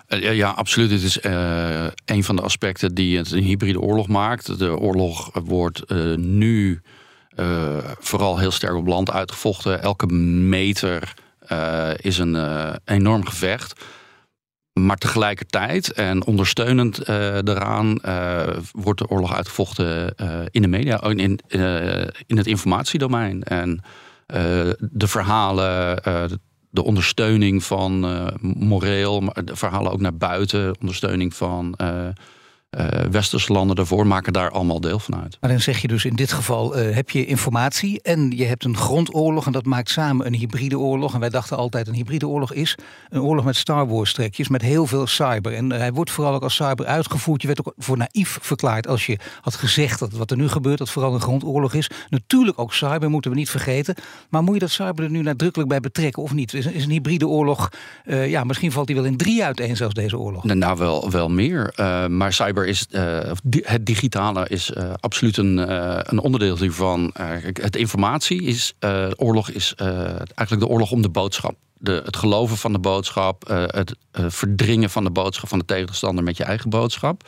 Uh, 0.10 0.36
ja, 0.36 0.50
absoluut. 0.50 0.92
Het 0.92 1.04
is 1.04 1.18
uh, 1.18 1.88
een 2.06 2.24
van 2.24 2.36
de 2.36 2.42
aspecten 2.42 2.96
die 2.96 3.18
het 3.18 3.32
een 3.32 3.44
hybride 3.44 3.82
oorlog 3.82 4.08
maakt. 4.08 4.60
De 4.60 4.78
oorlog 4.78 5.30
wordt 5.34 5.94
nu 6.18 6.82
vooral 8.00 8.40
heel 8.40 8.52
sterk 8.52 8.76
op 8.76 8.88
land 8.88 9.12
uitgevochten. 9.12 9.82
Elke 9.82 10.06
meter 10.06 11.14
is 11.98 12.18
een 12.18 12.38
enorm 12.86 13.26
gevecht. 13.26 13.86
Maar 14.86 14.98
tegelijkertijd 14.98 15.92
en 15.94 16.26
ondersteunend 16.26 17.00
uh, 17.00 17.06
daaraan 17.44 18.00
uh, 18.06 18.44
wordt 18.72 19.00
de 19.00 19.08
oorlog 19.08 19.36
uitgevochten 19.36 20.14
uh, 20.22 20.40
in 20.52 20.62
de 20.62 20.68
media, 20.68 21.04
in, 21.04 21.20
in, 21.20 21.40
in 22.26 22.38
het 22.38 22.48
informatiedomein. 22.48 23.44
En 23.44 23.82
de 24.80 25.08
verhalen, 25.08 26.02
de 26.70 26.84
ondersteuning 26.84 27.64
van 27.64 28.00
moreel, 28.42 29.20
maar 29.20 29.46
de 29.46 29.56
verhalen 29.56 29.92
ook 29.92 30.00
naar 30.00 30.18
buiten, 30.18 30.76
ondersteuning 30.80 31.34
van 31.34 31.76
westerse 33.12 33.52
landen 33.52 33.76
daarvoor 33.76 34.08
maken 34.08 34.34
daar 34.34 34.52
allemaal 34.52 34.80
deel 34.80 35.00
van 35.00 35.22
uit. 35.22 35.38
Maar 35.42 35.50
dan 35.50 35.60
zeg 35.60 35.82
je 35.82 35.88
dus 35.88 36.06
in 36.06 36.16
dit 36.16 36.32
geval 36.32 36.80
uh, 36.80 36.96
heb 36.96 37.10
je 37.10 37.26
informatie 37.26 38.02
en 38.02 38.32
je 38.32 38.46
hebt 38.46 38.64
een 38.64 38.78
grondoorlog 38.78 39.46
en 39.46 39.52
dat 39.52 39.66
maakt 39.66 39.90
samen 39.90 40.26
een 40.26 40.34
hybride 40.34 40.80
oorlog. 40.80 41.14
En 41.14 41.20
wij 41.20 41.30
dachten 41.30 41.58
altijd 41.58 41.88
een 41.88 41.94
hybride 41.94 42.28
oorlog 42.28 42.54
is 42.54 42.78
een 43.10 43.22
oorlog 43.22 43.46
met 43.46 43.56
Star 43.56 43.88
Wars 43.88 44.14
trekjes, 44.14 44.48
met 44.48 44.62
heel 44.62 44.88
veel 44.88 45.08
cyber. 45.08 45.54
En 45.54 45.72
uh, 45.72 45.78
hij 45.78 45.94
wordt 45.94 46.12
vooral 46.12 46.34
ook 46.34 46.44
als 46.44 46.56
cyber 46.56 46.86
uitgevoerd. 46.86 47.42
Je 47.42 47.48
werd 47.48 47.66
ook 47.66 47.74
voor 47.78 47.98
naïef 47.98 48.38
verklaard 48.42 48.88
als 48.88 49.06
je 49.06 49.18
had 49.42 49.56
gezegd 49.56 50.00
dat 50.00 50.12
wat 50.12 50.32
er 50.32 50.38
nu 50.38 50.48
gebeurt, 50.48 50.78
dat 50.78 50.90
vooral 50.90 51.14
een 51.14 51.22
grondoorlog 51.22 51.74
is. 51.74 51.90
Natuurlijk 52.10 52.60
ook 52.60 52.74
cyber, 52.74 53.10
moeten 53.10 53.32
we 53.32 53.38
niet 53.38 53.50
vergeten. 53.50 53.96
Maar 54.30 54.44
moet 54.44 54.54
je 54.54 54.60
dat 54.60 54.72
cyber 54.72 55.04
er 55.04 55.10
nu 55.10 55.22
nadrukkelijk 55.22 55.70
bij 55.70 55.80
betrekken 55.80 56.24
of 56.24 56.34
niet? 56.34 56.54
Is, 56.54 56.66
is 56.66 56.84
een 56.84 56.92
hybride 56.92 57.28
oorlog, 57.28 57.70
ja, 58.06 58.44
misschien 58.44 58.72
valt 58.72 58.88
die 58.88 58.96
wel 58.96 59.06
in 59.06 59.18
drie 59.18 59.44
uiteen 59.44 59.76
zelfs 59.76 59.94
deze 59.94 60.18
oorlog. 60.18 60.44
Nou, 60.44 60.78
wel, 60.78 61.12
wel 61.12 61.30
meer. 61.30 61.74
maar 62.10 62.34
cyber 62.34 62.57
is, 62.66 62.88
het 63.62 63.86
digitale 63.86 64.48
is 64.48 64.76
absoluut 65.00 65.38
een, 65.38 65.58
een 66.12 66.20
onderdeel 66.20 66.58
hiervan. 66.58 67.14
het 67.54 67.76
informatie 67.76 68.44
is, 68.44 68.74
oorlog 69.16 69.50
is 69.50 69.74
eigenlijk 69.76 70.60
de 70.60 70.68
oorlog 70.68 70.92
om 70.92 71.02
de 71.02 71.10
boodschap. 71.10 71.56
De, 71.80 72.02
het 72.06 72.16
geloven 72.16 72.58
van 72.58 72.72
de 72.72 72.80
boodschap, 72.80 73.48
het 73.48 73.96
verdringen 74.12 74.90
van 74.90 75.04
de 75.04 75.12
boodschap 75.12 75.50
van 75.50 75.60
de 75.60 75.66
tegenstander 75.66 76.24
met 76.24 76.38
je 76.38 76.44
eigen 76.44 76.70
boodschap. 76.70 77.24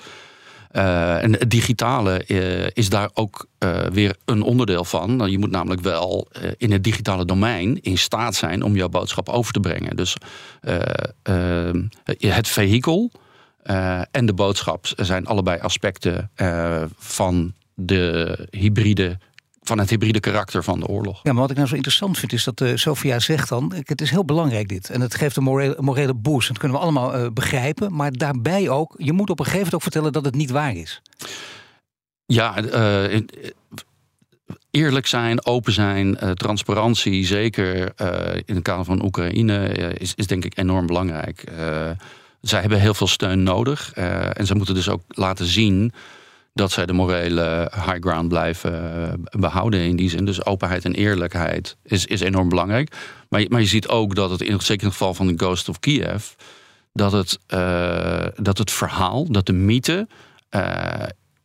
En 0.71 1.31
het 1.31 1.49
digitale 1.49 2.25
is 2.73 2.89
daar 2.89 3.09
ook 3.13 3.47
weer 3.91 4.15
een 4.25 4.41
onderdeel 4.41 4.85
van. 4.85 5.15
Nou, 5.15 5.29
je 5.29 5.39
moet 5.39 5.51
namelijk 5.51 5.81
wel 5.81 6.27
in 6.57 6.71
het 6.71 6.83
digitale 6.83 7.25
domein 7.25 7.81
in 7.81 7.97
staat 7.97 8.35
zijn 8.35 8.63
om 8.63 8.75
jouw 8.75 8.89
boodschap 8.89 9.29
over 9.29 9.53
te 9.53 9.59
brengen. 9.59 9.95
Dus 9.95 10.15
het 12.17 12.47
vehikel 12.47 13.11
en 14.11 14.25
de 14.25 14.33
boodschap 14.33 14.85
zijn 14.95 15.25
allebei 15.25 15.59
aspecten 15.59 16.31
van 16.97 17.53
de 17.73 18.47
hybride 18.49 19.17
van 19.61 19.79
het 19.79 19.89
hybride 19.89 20.19
karakter 20.19 20.63
van 20.63 20.79
de 20.79 20.87
oorlog. 20.87 21.19
Ja, 21.23 21.31
maar 21.31 21.41
wat 21.41 21.49
ik 21.49 21.55
nou 21.55 21.67
zo 21.67 21.75
interessant 21.75 22.17
vind 22.17 22.33
is 22.33 22.43
dat 22.43 22.61
uh, 22.61 22.75
Sofia 22.75 23.19
zegt 23.19 23.49
dan... 23.49 23.73
het 23.83 24.01
is 24.01 24.09
heel 24.09 24.25
belangrijk 24.25 24.67
dit 24.67 24.89
en 24.89 25.01
het 25.01 25.15
geeft 25.15 25.35
een 25.35 25.43
morele, 25.43 25.75
morele 25.79 26.13
boost. 26.13 26.47
Dat 26.47 26.57
kunnen 26.57 26.77
we 26.77 26.83
allemaal 26.83 27.31
begrijpen. 27.31 27.95
Maar 27.95 28.11
daarbij 28.11 28.69
ook, 28.69 28.93
je 28.97 29.13
moet 29.13 29.29
op 29.29 29.39
een 29.39 29.45
gegeven 29.45 29.65
moment 29.65 29.75
ook 29.75 29.81
vertellen 29.81 30.13
dat 30.13 30.25
het 30.25 30.35
niet 30.35 30.49
waar 30.49 30.75
is. 30.75 31.01
Ja, 32.25 32.55
eerlijk 34.71 35.07
zijn, 35.07 35.45
open 35.45 35.73
zijn, 35.73 36.17
transparantie, 36.33 37.25
zeker 37.25 37.77
in 38.45 38.55
het 38.55 38.63
kader 38.63 38.85
van 38.85 39.03
Oekraïne, 39.05 39.67
is, 39.97 40.13
is 40.15 40.27
denk 40.27 40.45
ik 40.45 40.57
enorm 40.57 40.85
belangrijk. 40.85 41.43
Zij 42.41 42.59
hebben 42.59 42.79
heel 42.79 42.93
veel 42.93 43.07
steun 43.07 43.43
nodig 43.43 43.91
en 43.93 44.45
ze 44.45 44.55
moeten 44.55 44.75
dus 44.75 44.89
ook 44.89 45.01
laten 45.07 45.45
zien 45.45 45.93
dat 46.53 46.71
zij 46.71 46.85
de 46.85 46.93
morele 46.93 47.71
high 47.75 47.99
ground 47.99 48.27
blijven 48.27 48.93
eh, 48.93 49.13
behouden 49.39 49.79
in 49.79 49.95
die 49.95 50.09
zin. 50.09 50.25
Dus 50.25 50.45
openheid 50.45 50.85
en 50.85 50.93
eerlijkheid 50.93 51.77
is, 51.83 52.05
is 52.05 52.21
enorm 52.21 52.49
belangrijk. 52.49 52.95
Maar, 53.29 53.45
maar 53.49 53.59
je 53.59 53.67
ziet 53.67 53.87
ook 53.87 54.15
dat 54.15 54.29
het, 54.29 54.41
in, 54.41 54.61
zeker 54.61 54.83
in 54.83 54.87
het 54.87 54.97
geval 54.97 55.13
van 55.13 55.27
de 55.27 55.33
Ghost 55.37 55.69
of 55.69 55.79
Kiev, 55.79 56.25
dat 56.93 57.11
het, 57.11 57.39
uh, 57.53 58.25
dat 58.35 58.57
het 58.57 58.71
verhaal, 58.71 59.31
dat 59.31 59.45
de 59.45 59.53
mythe 59.53 60.07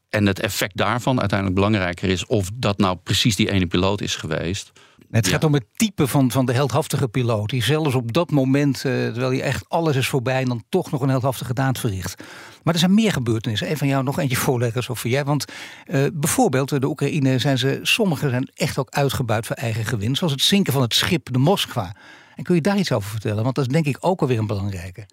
en 0.08 0.26
het 0.26 0.40
effect 0.40 0.76
daarvan 0.76 1.20
uiteindelijk 1.20 1.58
belangrijker 1.60 2.08
is 2.08 2.26
of 2.26 2.50
dat 2.54 2.78
nou 2.78 2.96
precies 2.96 3.36
die 3.36 3.50
ene 3.50 3.66
piloot 3.66 4.00
is 4.00 4.16
geweest. 4.16 4.72
Het 5.14 5.28
gaat 5.28 5.44
om 5.44 5.54
het 5.54 5.64
type 5.76 6.06
van, 6.06 6.30
van 6.30 6.46
de 6.46 6.52
heldhaftige 6.52 7.08
piloot. 7.08 7.50
Die 7.50 7.62
zelfs 7.62 7.94
op 7.94 8.12
dat 8.12 8.30
moment, 8.30 8.76
uh, 8.76 8.82
terwijl 8.82 9.30
hij 9.30 9.42
echt 9.42 9.64
alles 9.68 9.96
is 9.96 10.08
voorbij... 10.08 10.44
dan 10.44 10.64
toch 10.68 10.90
nog 10.90 11.00
een 11.00 11.08
heldhaftige 11.08 11.54
daad 11.54 11.78
verricht. 11.78 12.22
Maar 12.62 12.74
er 12.74 12.80
zijn 12.80 12.94
meer 12.94 13.12
gebeurtenissen. 13.12 13.70
Een 13.70 13.76
van 13.76 13.88
jou 13.88 14.04
nog 14.04 14.18
eentje 14.18 14.36
voorleggen, 14.36 14.82
Sofie. 14.82 15.10
jij. 15.10 15.24
Want 15.24 15.44
uh, 15.86 16.06
bijvoorbeeld 16.14 16.80
de 16.80 16.86
Oekraïne 16.86 17.38
zijn 17.38 17.58
ze... 17.58 17.78
sommigen 17.82 18.30
zijn 18.30 18.50
echt 18.54 18.78
ook 18.78 18.90
uitgebuit 18.90 19.46
voor 19.46 19.56
eigen 19.56 19.84
gewin. 19.84 20.16
Zoals 20.16 20.32
het 20.32 20.42
zinken 20.42 20.72
van 20.72 20.82
het 20.82 20.94
schip 20.94 21.32
de 21.32 21.38
Moskva. 21.38 21.96
En 22.34 22.44
kun 22.44 22.54
je 22.54 22.60
daar 22.60 22.78
iets 22.78 22.92
over 22.92 23.10
vertellen? 23.10 23.42
Want 23.42 23.54
dat 23.54 23.66
is 23.66 23.72
denk 23.72 23.86
ik 23.86 23.96
ook 24.00 24.20
alweer 24.20 24.38
een 24.38 24.46
belangrijke. 24.46 25.06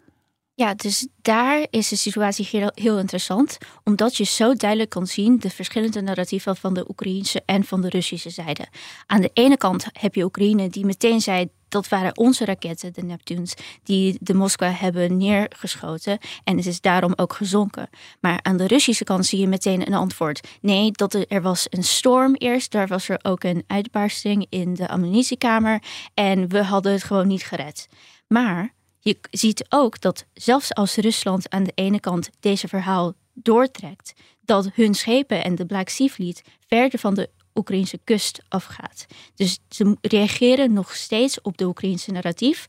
Ja, 0.61 0.73
dus 0.73 1.07
daar 1.21 1.67
is 1.69 1.87
de 1.87 1.95
situatie 1.95 2.71
heel, 2.73 2.99
interessant, 2.99 3.57
omdat 3.83 4.17
je 4.17 4.23
zo 4.23 4.53
duidelijk 4.53 4.89
kan 4.89 5.07
zien 5.07 5.39
de 5.39 5.49
verschillende 5.49 6.01
narratieven 6.01 6.55
van 6.55 6.73
de 6.73 6.89
Oekraïnse 6.89 7.41
en 7.45 7.63
van 7.63 7.81
de 7.81 7.89
Russische 7.89 8.29
zijde. 8.29 8.67
Aan 9.05 9.21
de 9.21 9.29
ene 9.33 9.57
kant 9.57 9.85
heb 9.91 10.15
je 10.15 10.23
Oekraïne 10.23 10.69
die 10.69 10.85
meteen 10.85 11.21
zei 11.21 11.49
dat 11.69 11.87
waren 11.89 12.17
onze 12.17 12.45
raketten, 12.45 12.93
de 12.93 13.03
Neptunes, 13.03 13.53
die 13.83 14.17
de 14.19 14.33
Moskwa 14.33 14.71
hebben 14.71 15.17
neergeschoten 15.17 16.17
en 16.43 16.57
het 16.57 16.65
is 16.65 16.81
daarom 16.81 17.13
ook 17.15 17.33
gezonken. 17.33 17.89
Maar 18.19 18.39
aan 18.41 18.57
de 18.57 18.67
Russische 18.67 19.03
kant 19.03 19.25
zie 19.25 19.39
je 19.39 19.47
meteen 19.47 19.87
een 19.87 19.93
antwoord. 19.93 20.47
Nee, 20.61 20.91
dat 20.91 21.13
er, 21.13 21.41
was 21.41 21.67
een 21.69 21.83
storm 21.83 22.35
eerst, 22.35 22.71
daar 22.71 22.87
was 22.87 23.09
er 23.09 23.19
ook 23.21 23.43
een 23.43 23.63
uitbarsting 23.67 24.45
in 24.49 24.73
de 24.73 24.87
ammunitiekamer 24.87 25.83
en 26.13 26.49
we 26.49 26.63
hadden 26.63 26.91
het 26.91 27.03
gewoon 27.03 27.27
niet 27.27 27.43
gered. 27.43 27.87
Maar 28.27 28.73
je 29.03 29.17
ziet 29.31 29.65
ook 29.69 30.01
dat 30.01 30.25
zelfs 30.33 30.73
als 30.73 30.95
Rusland 30.95 31.49
aan 31.49 31.63
de 31.63 31.71
ene 31.75 31.99
kant 31.99 32.29
deze 32.39 32.67
verhaal 32.67 33.13
doortrekt, 33.33 34.13
dat 34.41 34.69
hun 34.73 34.93
schepen 34.93 35.43
en 35.43 35.55
de 35.55 35.65
Black 35.65 35.89
Sea 35.89 36.07
Fleet 36.07 36.41
verder 36.67 36.99
van 36.99 37.13
de 37.13 37.29
Oekraïnse 37.55 37.99
kust 38.03 38.41
afgaat. 38.47 39.05
Dus 39.35 39.59
ze 39.69 39.97
reageren 40.01 40.73
nog 40.73 40.95
steeds 40.95 41.41
op 41.41 41.57
de 41.57 41.65
Oekraïnse 41.65 42.11
narratief, 42.11 42.67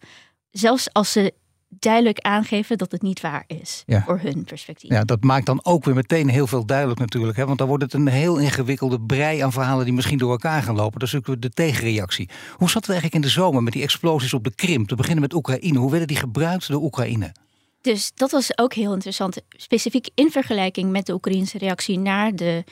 zelfs 0.51 0.93
als 0.93 1.13
ze 1.13 1.35
duidelijk 1.79 2.19
aangeven 2.19 2.79
dat 2.79 2.93
het 2.93 3.03
niet 3.03 3.21
waar 3.21 3.45
is 3.47 3.85
voor 3.87 4.19
hun 4.19 4.45
perspectief. 4.45 4.91
Ja, 4.91 5.05
dat 5.05 5.23
maakt 5.23 5.47
dan 5.47 5.65
ook 5.65 5.85
weer 5.85 5.95
meteen 5.95 6.29
heel 6.29 6.47
veel 6.47 6.67
duidelijk 6.67 7.01
natuurlijk. 7.01 7.37
Hè? 7.37 7.47
Want 7.47 7.59
dan 7.59 7.69
wordt 7.69 7.83
het 7.83 7.93
een 7.93 8.09
heel 8.09 8.39
ingewikkelde 8.39 9.01
brei 9.01 9.41
aan 9.41 9.53
verhalen 9.53 9.85
die 9.85 9.95
misschien 9.95 10.19
door 10.19 10.31
elkaar 10.31 10.63
gaan 10.63 10.75
lopen. 10.75 10.99
Dat 10.99 11.09
is 11.09 11.15
natuurlijk 11.15 11.43
de 11.43 11.51
tegenreactie. 11.51 12.29
Hoe 12.57 12.71
zat 12.71 12.87
het 12.87 12.91
eigenlijk 12.91 13.15
in 13.15 13.31
de 13.31 13.35
zomer 13.35 13.63
met 13.63 13.73
die 13.73 13.83
explosies 13.83 14.35
op 14.35 14.45
de 14.45 14.55
Krim? 14.55 14.87
Te 14.87 14.95
beginnen 14.95 15.23
met 15.23 15.35
Oekraïne. 15.35 15.79
Hoe 15.79 15.91
werden 15.91 16.09
die 16.09 16.17
gebruikt 16.17 16.69
door 16.69 16.83
Oekraïne? 16.83 17.33
Dus 17.81 18.13
dat 18.15 18.31
was 18.31 18.59
ook 18.59 18.75
heel 18.75 18.93
interessant. 18.93 19.41
Specifiek 19.49 20.09
in 20.15 20.31
vergelijking 20.31 20.91
met 20.91 21.07
de 21.07 21.13
Oekraïnse 21.13 21.59
reactie 21.59 21.99
naar 21.99 22.35
de 22.35 22.65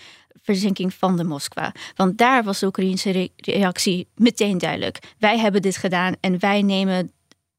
verzinking 0.43 0.95
van 0.95 1.17
de 1.17 1.25
Moskwa. 1.25 1.75
Want 1.97 2.19
daar 2.19 2.45
was 2.45 2.59
de 2.59 2.67
Oekraïnse 2.67 3.31
reactie 3.37 4.09
meteen 4.15 4.59
duidelijk. 4.59 4.99
Wij 5.19 5.39
hebben 5.39 5.63
dit 5.63 5.77
gedaan 5.77 6.15
en 6.21 6.39
wij 6.39 6.63
nemen 6.63 7.13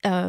uh, 0.05 0.27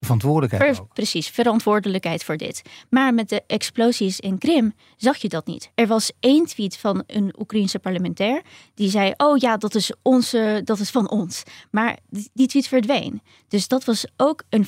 Verantwoordelijkheid. 0.00 0.80
precies, 0.92 1.28
verantwoordelijkheid 1.28 2.24
voor 2.24 2.36
dit. 2.36 2.62
Maar 2.88 3.14
met 3.14 3.28
de 3.28 3.42
explosies 3.46 4.20
in 4.20 4.38
Krim 4.38 4.72
zag 4.96 5.16
je 5.16 5.28
dat 5.28 5.46
niet. 5.46 5.70
Er 5.74 5.86
was 5.86 6.12
één 6.20 6.46
tweet 6.46 6.76
van 6.76 7.02
een 7.06 7.34
Oekraïense 7.38 7.78
parlementair 7.78 8.42
die 8.74 8.90
zei: 8.90 9.12
Oh 9.16 9.36
ja, 9.36 9.56
dat 9.56 9.74
is, 9.74 9.92
onze, 10.02 10.60
dat 10.64 10.78
is 10.78 10.90
van 10.90 11.10
ons. 11.10 11.42
Maar 11.70 11.98
die 12.32 12.46
tweet 12.46 12.68
verdween. 12.68 13.22
Dus 13.48 13.68
dat 13.68 13.84
was 13.84 14.06
ook 14.16 14.42
een, 14.48 14.66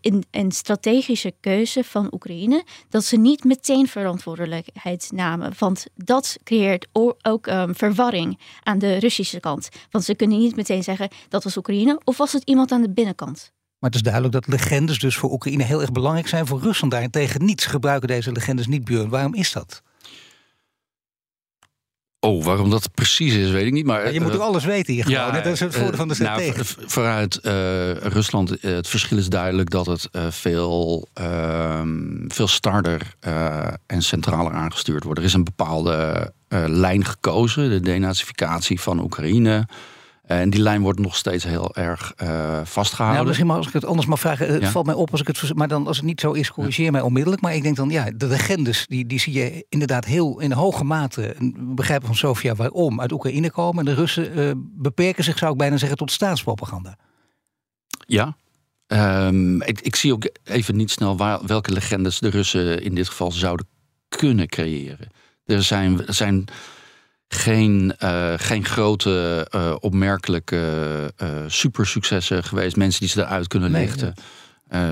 een, 0.00 0.24
een 0.30 0.52
strategische 0.52 1.34
keuze 1.40 1.84
van 1.84 2.08
Oekraïne 2.10 2.64
dat 2.88 3.04
ze 3.04 3.16
niet 3.16 3.44
meteen 3.44 3.88
verantwoordelijkheid 3.88 5.10
namen. 5.14 5.52
Want 5.58 5.86
dat 5.94 6.36
creëert 6.44 6.86
ook 7.22 7.46
um, 7.46 7.74
verwarring 7.74 8.40
aan 8.62 8.78
de 8.78 8.96
Russische 8.96 9.40
kant. 9.40 9.68
Want 9.90 10.04
ze 10.04 10.14
kunnen 10.14 10.38
niet 10.38 10.56
meteen 10.56 10.82
zeggen 10.82 11.08
dat 11.28 11.44
was 11.44 11.56
Oekraïne 11.56 12.00
of 12.04 12.16
was 12.16 12.32
het 12.32 12.42
iemand 12.44 12.72
aan 12.72 12.82
de 12.82 12.90
binnenkant. 12.90 13.52
Maar 13.78 13.90
het 13.90 13.94
is 13.94 14.02
duidelijk 14.02 14.32
dat 14.34 14.46
legendes 14.46 14.98
dus 14.98 15.16
voor 15.16 15.30
Oekraïne 15.32 15.62
heel 15.62 15.80
erg 15.80 15.92
belangrijk 15.92 16.28
zijn. 16.28 16.46
Voor 16.46 16.60
Rusland 16.60 16.92
daarentegen 16.92 17.44
niets 17.44 17.66
gebruiken 17.66 18.08
deze 18.08 18.32
legendes 18.32 18.66
niet, 18.66 18.84
Björn. 18.84 19.08
Waarom 19.08 19.34
is 19.34 19.52
dat? 19.52 19.82
Oh, 22.24 22.44
waarom 22.44 22.70
dat 22.70 22.90
precies 22.94 23.34
is, 23.34 23.50
weet 23.50 23.66
ik 23.66 23.72
niet. 23.72 23.86
Maar, 23.86 24.12
je 24.12 24.20
moet 24.20 24.34
uh, 24.34 24.40
alles 24.40 24.64
weten 24.64 24.92
hier 24.92 25.08
ja, 25.08 25.26
gewoon. 25.26 25.42
Dat 25.42 25.52
is 25.52 25.60
het 25.60 25.74
voordeel 25.74 25.96
van 25.96 26.08
de 26.08 26.14
nou, 26.18 26.42
stratege. 26.42 26.74
Nou, 26.76 26.90
vooruit 26.90 27.40
uh, 27.42 27.52
Rusland, 27.92 28.56
het 28.60 28.88
verschil 28.88 29.18
is 29.18 29.28
duidelijk 29.28 29.70
dat 29.70 29.86
het 29.86 30.08
veel, 30.28 31.08
ehm, 31.12 32.28
veel 32.28 32.48
starder 32.48 33.14
en 33.86 34.02
centraler 34.02 34.52
aangestuurd 34.52 35.04
wordt. 35.04 35.18
Er 35.18 35.24
is 35.24 35.34
een 35.34 35.44
bepaalde 35.44 36.32
lijn 36.66 37.04
gekozen, 37.04 37.70
de 37.70 37.80
denazificatie 37.80 38.80
van 38.80 39.02
Oekraïne. 39.02 39.66
En 40.24 40.50
die 40.50 40.60
lijn 40.60 40.82
wordt 40.82 40.98
nog 40.98 41.16
steeds 41.16 41.44
heel 41.44 41.74
erg 41.74 42.12
uh, 42.22 42.60
vastgehouden. 42.64 43.14
Nou, 43.14 43.26
misschien 43.26 43.46
maar 43.46 43.56
als 43.56 43.66
ik 43.66 43.72
het 43.72 43.84
anders 43.84 44.06
mag 44.06 44.20
vragen. 44.20 44.52
Het 44.52 44.68
valt 44.68 44.86
mij 44.86 44.94
op 44.94 45.10
als 45.10 45.20
ik 45.20 45.26
het. 45.26 45.54
Maar 45.54 45.68
dan 45.68 45.86
als 45.86 45.96
het 45.96 46.06
niet 46.06 46.20
zo 46.20 46.32
is, 46.32 46.50
corrigeer 46.50 46.92
mij 46.92 47.00
onmiddellijk. 47.00 47.42
Maar 47.42 47.54
ik 47.54 47.62
denk 47.62 47.76
dan, 47.76 47.90
ja, 47.90 48.10
de 48.16 48.26
legendes, 48.26 48.86
die, 48.86 49.06
die 49.06 49.20
zie 49.20 49.32
je 49.32 49.66
inderdaad 49.68 50.04
heel 50.04 50.40
in 50.40 50.52
hoge 50.52 50.84
mate. 50.84 51.36
Begrijpen 51.56 52.06
van 52.06 52.16
Sofia 52.16 52.54
waarom 52.54 53.00
uit 53.00 53.12
Oekraïne 53.12 53.50
komen. 53.50 53.78
En 53.78 53.94
de 53.94 54.00
Russen 54.00 54.38
uh, 54.38 54.50
beperken 54.56 55.24
zich, 55.24 55.38
zou 55.38 55.52
ik 55.52 55.58
bijna 55.58 55.76
zeggen, 55.76 55.98
tot 55.98 56.10
staatspropaganda. 56.10 56.98
Ja. 58.06 58.36
Um, 58.86 59.62
ik, 59.62 59.80
ik, 59.80 59.96
zie 59.96 60.12
ook 60.12 60.28
even 60.44 60.76
niet 60.76 60.90
snel 60.90 61.16
waar, 61.16 61.38
welke 61.46 61.72
legendes 61.72 62.18
de 62.18 62.28
Russen 62.28 62.82
in 62.82 62.94
dit 62.94 63.08
geval 63.08 63.32
zouden 63.32 63.66
kunnen 64.08 64.48
creëren. 64.48 65.08
Er 65.44 65.62
zijn, 65.62 66.06
er 66.06 66.14
zijn 66.14 66.44
geen, 67.34 67.94
uh, 68.02 68.32
geen 68.36 68.64
grote, 68.64 69.46
uh, 69.54 69.74
opmerkelijke 69.80 71.12
uh, 71.22 71.28
supersuccessen 71.46 72.44
geweest. 72.44 72.76
Mensen 72.76 73.00
die 73.00 73.08
ze 73.08 73.20
eruit 73.20 73.48
kunnen 73.48 73.70
lichten. 73.70 74.14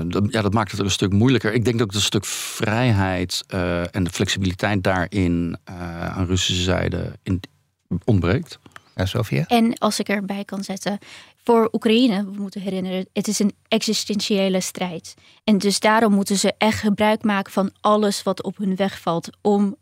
dat, 0.07 0.23
ja, 0.29 0.41
dat 0.41 0.53
maakt 0.53 0.71
het 0.71 0.79
een 0.79 0.91
stuk 0.91 1.11
moeilijker. 1.11 1.53
Ik 1.53 1.65
denk 1.65 1.81
ook 1.81 1.87
dat 1.87 1.95
een 1.95 2.01
stuk 2.01 2.25
vrijheid 2.25 3.43
en 3.91 4.03
de 4.03 4.09
flexibiliteit 4.09 4.83
daarin 4.83 5.57
aan 6.13 6.25
Russische 6.25 6.63
zijde 6.63 7.11
in, 7.23 7.41
ontbreekt. 8.03 8.59
Ja, 8.95 9.05
Sofia? 9.05 9.45
En 9.47 9.77
als 9.77 9.99
ik 9.99 10.09
erbij 10.09 10.45
kan 10.45 10.63
zetten, 10.63 10.99
voor 11.43 11.69
Oekraïne, 11.71 12.25
we 12.25 12.41
moeten 12.41 12.61
herinneren, 12.61 13.07
het 13.13 13.27
is 13.27 13.39
een 13.39 13.53
existentiële 13.67 14.61
strijd. 14.61 15.13
En 15.43 15.57
dus 15.57 15.79
daarom 15.79 16.13
moeten 16.13 16.37
ze 16.37 16.53
echt 16.57 16.79
gebruik 16.79 17.23
maken 17.23 17.51
van 17.51 17.71
alles 17.81 18.23
wat 18.23 18.43
op 18.43 18.57
hun 18.57 18.75
weg 18.75 18.99
valt 18.99 19.29
om 19.41 19.75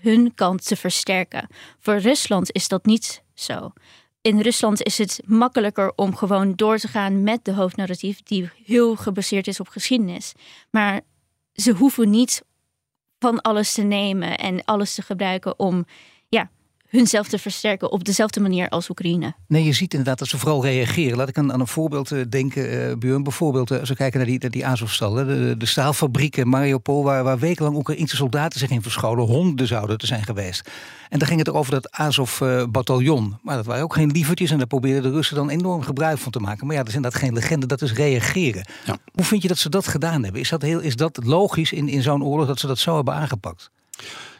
hun 0.00 0.34
kant 0.34 0.66
te 0.66 0.76
versterken. 0.76 1.48
Voor 1.78 1.96
Rusland 1.96 2.52
is 2.52 2.68
dat 2.68 2.86
niet 2.86 3.22
zo. 3.34 3.72
In 4.20 4.40
Rusland 4.40 4.82
is 4.82 4.98
het 4.98 5.20
makkelijker 5.24 5.92
om 5.96 6.16
gewoon 6.16 6.54
door 6.54 6.78
te 6.78 6.88
gaan 6.88 7.22
met 7.22 7.44
de 7.44 7.52
hoofdnarratief, 7.52 8.22
die 8.22 8.50
heel 8.64 8.96
gebaseerd 8.96 9.46
is 9.46 9.60
op 9.60 9.68
geschiedenis. 9.68 10.32
Maar 10.70 11.00
ze 11.52 11.72
hoeven 11.72 12.10
niet 12.10 12.42
van 13.18 13.40
alles 13.40 13.72
te 13.72 13.82
nemen 13.82 14.38
en 14.38 14.64
alles 14.64 14.94
te 14.94 15.02
gebruiken 15.02 15.58
om 15.58 15.86
ja, 16.28 16.50
hunzelf 16.88 17.28
te 17.28 17.38
versterken 17.38 17.92
op 17.92 18.04
dezelfde 18.04 18.40
manier 18.40 18.68
als 18.68 18.88
Oekraïne. 18.88 19.34
Nee, 19.46 19.64
je 19.64 19.72
ziet 19.72 19.92
inderdaad 19.92 20.18
dat 20.18 20.28
ze 20.28 20.38
vooral 20.38 20.62
reageren. 20.62 21.16
Laat 21.16 21.28
ik 21.28 21.38
aan, 21.38 21.52
aan 21.52 21.60
een 21.60 21.66
voorbeeld 21.66 22.10
uh, 22.10 22.24
denken, 22.28 22.90
uh, 22.90 22.96
Björn. 22.96 23.22
Bijvoorbeeld, 23.22 23.70
uh, 23.70 23.78
als 23.78 23.88
we 23.88 23.94
kijken 23.94 24.18
naar 24.18 24.28
die, 24.28 24.38
naar 24.38 24.50
die 24.50 24.66
Azovstal, 24.66 25.12
de, 25.12 25.54
de 25.58 25.66
staalfabrieken 25.66 26.48
Mariupol, 26.48 27.04
waar, 27.04 27.24
waar 27.24 27.38
wekenlang 27.38 27.76
Oekraïnse 27.76 28.16
soldaten 28.16 28.58
zich 28.58 28.70
in 28.70 28.82
verscholen. 28.82 29.26
Honderden 29.26 29.66
zouden 29.66 29.98
te 29.98 30.06
zijn 30.06 30.24
geweest. 30.24 30.70
En 31.08 31.18
dan 31.18 31.28
ging 31.28 31.38
het 31.38 31.48
ook 31.48 31.54
over 31.54 31.72
dat 31.72 31.90
Azov-bataljon. 31.90 33.38
maar 33.42 33.56
dat 33.56 33.66
waren 33.66 33.82
ook 33.82 33.94
geen 33.94 34.10
lievertjes 34.10 34.50
en 34.50 34.58
daar 34.58 34.66
probeerden 34.66 35.02
de 35.02 35.10
Russen 35.10 35.36
dan 35.36 35.50
enorm 35.50 35.82
gebruik 35.82 36.18
van 36.18 36.32
te 36.32 36.40
maken. 36.40 36.66
Maar 36.66 36.74
ja, 36.74 36.80
dat 36.80 36.90
is 36.90 36.96
inderdaad 36.96 37.20
geen 37.20 37.32
legende, 37.32 37.66
dat 37.66 37.82
is 37.82 37.92
reageren. 37.92 38.66
Ja. 38.84 38.98
Hoe 39.12 39.24
vind 39.24 39.42
je 39.42 39.48
dat 39.48 39.58
ze 39.58 39.68
dat 39.68 39.86
gedaan 39.86 40.22
hebben? 40.22 40.40
Is 40.40 40.48
dat, 40.48 40.62
heel, 40.62 40.80
is 40.80 40.96
dat 40.96 41.20
logisch 41.24 41.72
in, 41.72 41.88
in 41.88 42.02
zo'n 42.02 42.24
oorlog 42.24 42.46
dat 42.46 42.58
ze 42.58 42.66
dat 42.66 42.78
zo 42.78 42.94
hebben 42.94 43.14
aangepakt? 43.14 43.70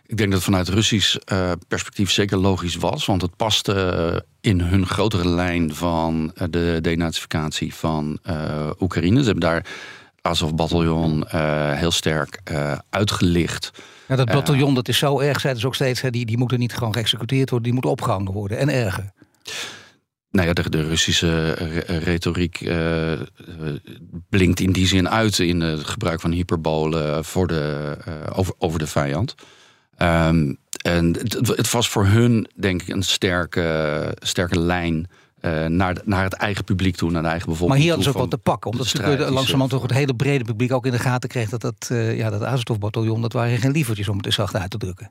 Ik 0.08 0.16
denk 0.16 0.32
dat 0.32 0.42
vanuit 0.42 0.68
Russisch 0.68 1.16
uh, 1.32 1.52
perspectief 1.68 2.10
zeker 2.10 2.38
logisch 2.38 2.76
was, 2.76 3.06
want 3.06 3.22
het 3.22 3.36
paste 3.36 4.12
uh, 4.12 4.20
in 4.40 4.60
hun 4.60 4.86
grotere 4.86 5.28
lijn 5.28 5.74
van 5.74 6.32
uh, 6.34 6.44
de 6.50 6.78
denazificatie 6.80 7.74
van 7.74 8.18
Oekraïne. 8.80 9.18
Ze 9.18 9.24
hebben 9.24 9.50
daar 9.50 9.66
Azov-bataljon 10.20 11.24
heel 11.74 11.90
sterk 11.90 12.40
uitgelicht. 12.90 13.70
Ja, 14.06 14.16
dat 14.16 14.26
bataljon 14.26 14.74
dat 14.74 14.88
is 14.88 14.98
zo 14.98 15.20
erg, 15.20 15.40
zeiden 15.40 15.62
ze 15.62 15.68
ook 15.68 15.74
steeds, 15.74 16.00
die, 16.10 16.26
die 16.26 16.38
moeten 16.38 16.58
niet 16.58 16.74
gewoon 16.74 16.92
geëxecuteerd 16.92 17.50
worden, 17.50 17.62
die 17.62 17.72
moeten 17.72 17.90
opgehangen 17.90 18.32
worden 18.32 18.58
en 18.58 18.68
erger. 18.68 19.12
Nou 20.30 20.46
ja, 20.46 20.52
de, 20.52 20.70
de 20.70 20.82
Russische 20.82 21.52
retoriek 21.86 22.70
blinkt 24.28 24.60
in 24.60 24.72
die 24.72 24.86
zin 24.86 25.08
uit 25.08 25.38
in 25.38 25.60
het 25.60 25.84
gebruik 25.84 26.20
van 26.20 26.32
hyperbolen 26.32 27.24
voor 27.24 27.46
de, 27.46 27.96
over, 28.32 28.54
over 28.58 28.78
de 28.78 28.86
vijand. 28.86 29.34
Um, 30.02 30.56
en 30.82 31.12
het, 31.12 31.32
het, 31.32 31.70
was 31.70 31.88
voor 31.88 32.06
hun, 32.06 32.48
denk 32.54 32.82
ik, 32.82 32.88
een 32.88 33.02
sterke, 33.02 34.16
sterke 34.18 34.58
lijn. 34.58 35.08
Uh, 35.40 35.66
naar, 35.66 35.96
naar 36.04 36.24
het 36.24 36.32
eigen 36.32 36.64
publiek 36.64 36.96
toe, 36.96 37.10
naar 37.10 37.22
de 37.22 37.28
eigen 37.28 37.48
bevolking. 37.48 37.70
Maar 37.70 37.78
hier 37.78 37.94
hadden 37.94 38.12
ze 38.12 38.18
ook 38.18 38.30
wat 38.30 38.40
te 38.40 38.50
pakken. 38.50 38.70
Omdat 38.70 38.86
ze 38.86 39.30
langzamerhand 39.30 39.70
toch 39.70 39.82
het 39.82 39.92
hele 39.92 40.14
brede 40.14 40.44
publiek 40.44 40.72
ook 40.72 40.86
in 40.86 40.92
de 40.92 40.98
gaten 40.98 41.28
kreeg 41.28 41.48
dat 41.48 41.60
dat, 41.60 41.88
uh, 41.92 42.16
ja, 42.16 42.30
dat 42.30 42.42
Azov-bataljon, 42.42 43.22
dat 43.22 43.32
waren 43.32 43.58
geen 43.58 43.70
lievertjes 43.70 44.08
om 44.08 44.16
het 44.16 44.26
eens 44.26 44.34
zacht 44.34 44.56
uit 44.56 44.70
te 44.70 44.78
drukken. 44.78 45.10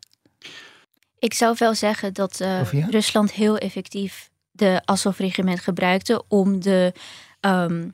Ik 1.19 1.33
zou 1.33 1.55
wel 1.59 1.75
zeggen 1.75 2.13
dat 2.13 2.39
uh, 2.41 2.71
Rusland 2.89 3.31
heel 3.31 3.57
effectief 3.57 4.29
de 4.51 4.81
Azov-regiment 4.85 5.59
gebruikte 5.59 6.23
om 6.27 6.59
de, 6.59 6.93
um, 7.41 7.91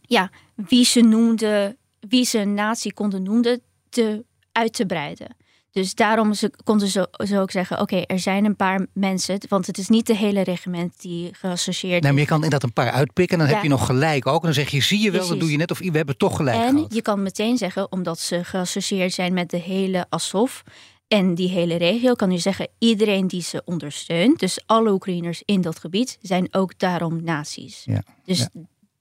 ja, 0.00 0.30
wie 0.54 0.84
ze 0.84 1.00
noemden, 1.00 1.76
wie 2.00 2.24
ze 2.24 2.38
een 2.38 2.54
natie 2.54 2.94
konden 2.94 3.22
noemen, 3.22 3.60
te, 3.88 4.24
uit 4.52 4.72
te 4.72 4.86
breiden. 4.86 5.36
Dus 5.74 5.94
daarom 5.94 6.34
ze, 6.34 6.50
konden 6.64 6.88
ze, 6.88 7.08
ze 7.24 7.38
ook 7.38 7.50
zeggen: 7.50 7.80
oké, 7.80 7.96
er 7.96 8.18
zijn 8.18 8.44
een 8.44 8.56
paar 8.56 8.86
mensen, 8.92 9.38
want 9.48 9.66
het 9.66 9.78
is 9.78 9.88
niet 9.88 10.06
de 10.06 10.16
hele 10.16 10.40
regiment 10.40 11.00
die 11.00 11.34
geassocieerd 11.34 12.02
nee, 12.02 12.12
maar 12.12 12.20
je 12.20 12.26
kan 12.26 12.36
inderdaad 12.36 12.62
een 12.62 12.72
paar 12.72 12.90
uitpikken 12.90 13.38
en 13.38 13.44
dan 13.44 13.54
heb 13.54 13.62
je 13.62 13.68
nog 13.68 13.86
gelijk 13.86 14.26
ook. 14.26 14.40
En 14.40 14.44
dan 14.44 14.54
zeg 14.54 14.68
je: 14.68 14.80
zie 14.80 15.00
je 15.00 15.10
wel, 15.10 15.28
dat 15.28 15.40
doe 15.40 15.50
je 15.50 15.56
net 15.56 15.70
of 15.70 15.78
we 15.78 15.90
hebben 15.90 16.16
toch 16.16 16.36
gelijk. 16.36 16.56
En 16.56 16.86
je 16.88 17.02
kan 17.02 17.22
meteen 17.22 17.58
zeggen, 17.58 17.92
omdat 17.92 18.18
ze 18.18 18.44
geassocieerd 18.44 19.12
zijn 19.12 19.32
met 19.32 19.50
de 19.50 19.56
hele 19.56 20.06
Azov 20.08 20.60
en 21.08 21.34
die 21.34 21.48
hele 21.48 21.76
regio, 21.76 22.14
kan 22.14 22.30
je 22.30 22.38
zeggen: 22.38 22.68
iedereen 22.78 23.26
die 23.26 23.42
ze 23.42 23.62
ondersteunt, 23.64 24.38
dus 24.38 24.62
alle 24.66 24.92
Oekraïners 24.92 25.42
in 25.44 25.60
dat 25.60 25.78
gebied, 25.78 26.18
zijn 26.22 26.48
ook 26.50 26.78
daarom 26.78 27.24
nazi's. 27.24 27.82
Ja. 27.84 28.02
Dus 28.24 28.48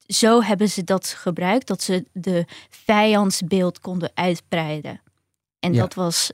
zo 0.05 0.41
hebben 0.41 0.69
ze 0.69 0.83
dat 0.83 1.07
gebruikt, 1.07 1.67
dat 1.67 1.81
ze 1.81 2.05
de 2.13 2.45
vijandsbeeld 2.69 3.79
konden 3.79 4.11
uitbreiden. 4.13 5.01
En 5.59 5.73
dat 5.73 5.93
was 5.93 6.31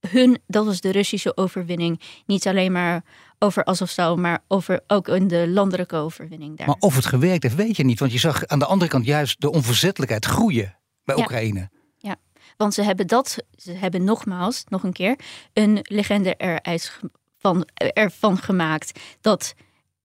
hun, 0.00 0.38
dat 0.46 0.64
was 0.64 0.80
de 0.80 0.90
Russische 0.90 1.36
overwinning. 1.36 2.00
Niet 2.26 2.46
alleen 2.46 2.72
maar 2.72 3.04
over 3.38 3.64
Azovstal, 3.64 4.16
maar 4.16 4.42
over, 4.48 4.80
ook 4.86 5.08
in 5.08 5.28
de 5.28 5.48
landelijke 5.48 5.96
overwinning 5.96 6.56
daar. 6.56 6.66
Maar 6.66 6.76
of 6.78 6.94
het 6.94 7.06
gewerkt 7.06 7.42
heeft, 7.42 7.54
weet 7.54 7.76
je 7.76 7.84
niet. 7.84 7.98
Want 7.98 8.12
je 8.12 8.18
zag 8.18 8.46
aan 8.46 8.58
de 8.58 8.66
andere 8.66 8.90
kant 8.90 9.04
juist 9.04 9.40
de 9.40 9.50
onverzettelijkheid 9.50 10.24
groeien 10.24 10.78
bij 11.04 11.16
Oekraïne. 11.16 11.70
Ja, 11.96 12.16
want 12.56 12.74
ze 12.74 12.82
hebben 12.82 13.06
dat, 13.06 13.36
ze 13.56 13.72
hebben 13.72 14.04
nogmaals, 14.04 14.64
nog 14.68 14.82
een 14.82 14.92
keer, 14.92 15.18
een 15.52 15.78
legende 15.82 16.34
eruit 16.34 17.00
van, 17.38 17.68
ervan 17.74 18.38
gemaakt 18.38 19.00
dat 19.20 19.54